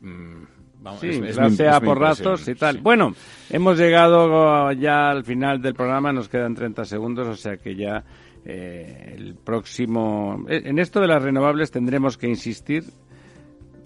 [0.00, 0.44] Mm,
[0.80, 2.78] vamos, sí, sea por ratos y tal.
[2.78, 3.14] Bueno,
[3.50, 8.02] hemos llegado ya al final del programa, nos quedan 30 segundos, o sea que ya
[8.46, 10.46] eh, el próximo...
[10.48, 12.84] Eh, en esto de las renovables tendremos que insistir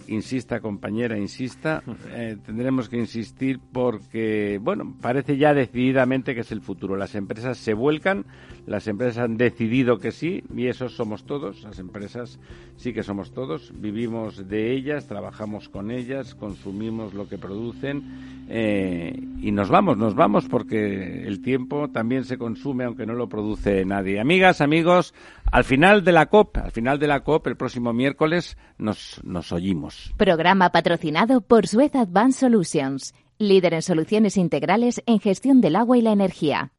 [0.09, 1.83] insista compañera, insista,
[2.13, 6.97] eh, tendremos que insistir porque, bueno, parece ya decididamente que es el futuro.
[6.97, 8.27] Las empresas se vuelcan,
[8.67, 12.39] las empresas han decidido que sí, y eso somos todos, las empresas
[12.77, 18.03] sí que somos todos, vivimos de ellas, trabajamos con ellas, consumimos lo que producen
[18.49, 23.29] eh, y nos vamos, nos vamos porque el tiempo también se consume aunque no lo
[23.29, 24.21] produce nadie.
[24.21, 25.15] Amigas, amigos,
[25.51, 29.53] al final de la COP, al final de la COP, el próximo miércoles, nos, nos
[29.53, 30.13] oímos.
[30.17, 36.03] Programa patrocinado por Suez Advanced Solutions, líder en soluciones integrales en gestión del agua y
[36.03, 36.73] la energía.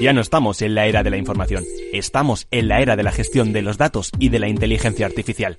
[0.00, 3.12] Ya no estamos en la era de la información, estamos en la era de la
[3.12, 5.58] gestión de los datos y de la inteligencia artificial.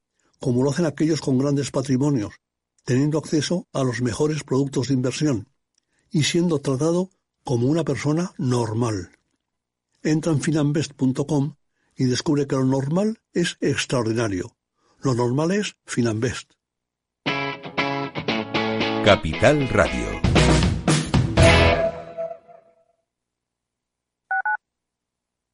[0.41, 2.33] como lo hacen aquellos con grandes patrimonios,
[2.83, 5.47] teniendo acceso a los mejores productos de inversión
[6.09, 7.11] y siendo tratado
[7.43, 9.11] como una persona normal.
[10.01, 11.53] Entra en finambest.com
[11.95, 14.55] y descubre que lo normal es extraordinario.
[14.99, 16.53] Lo normal es Finambest.
[19.05, 20.10] Capital Radio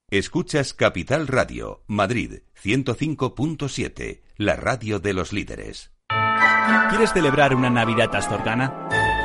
[0.10, 5.92] Escuchas Capital Radio, Madrid 105.7, la radio de los líderes.
[6.90, 8.88] ¿Quieres celebrar una Navidad astorgana?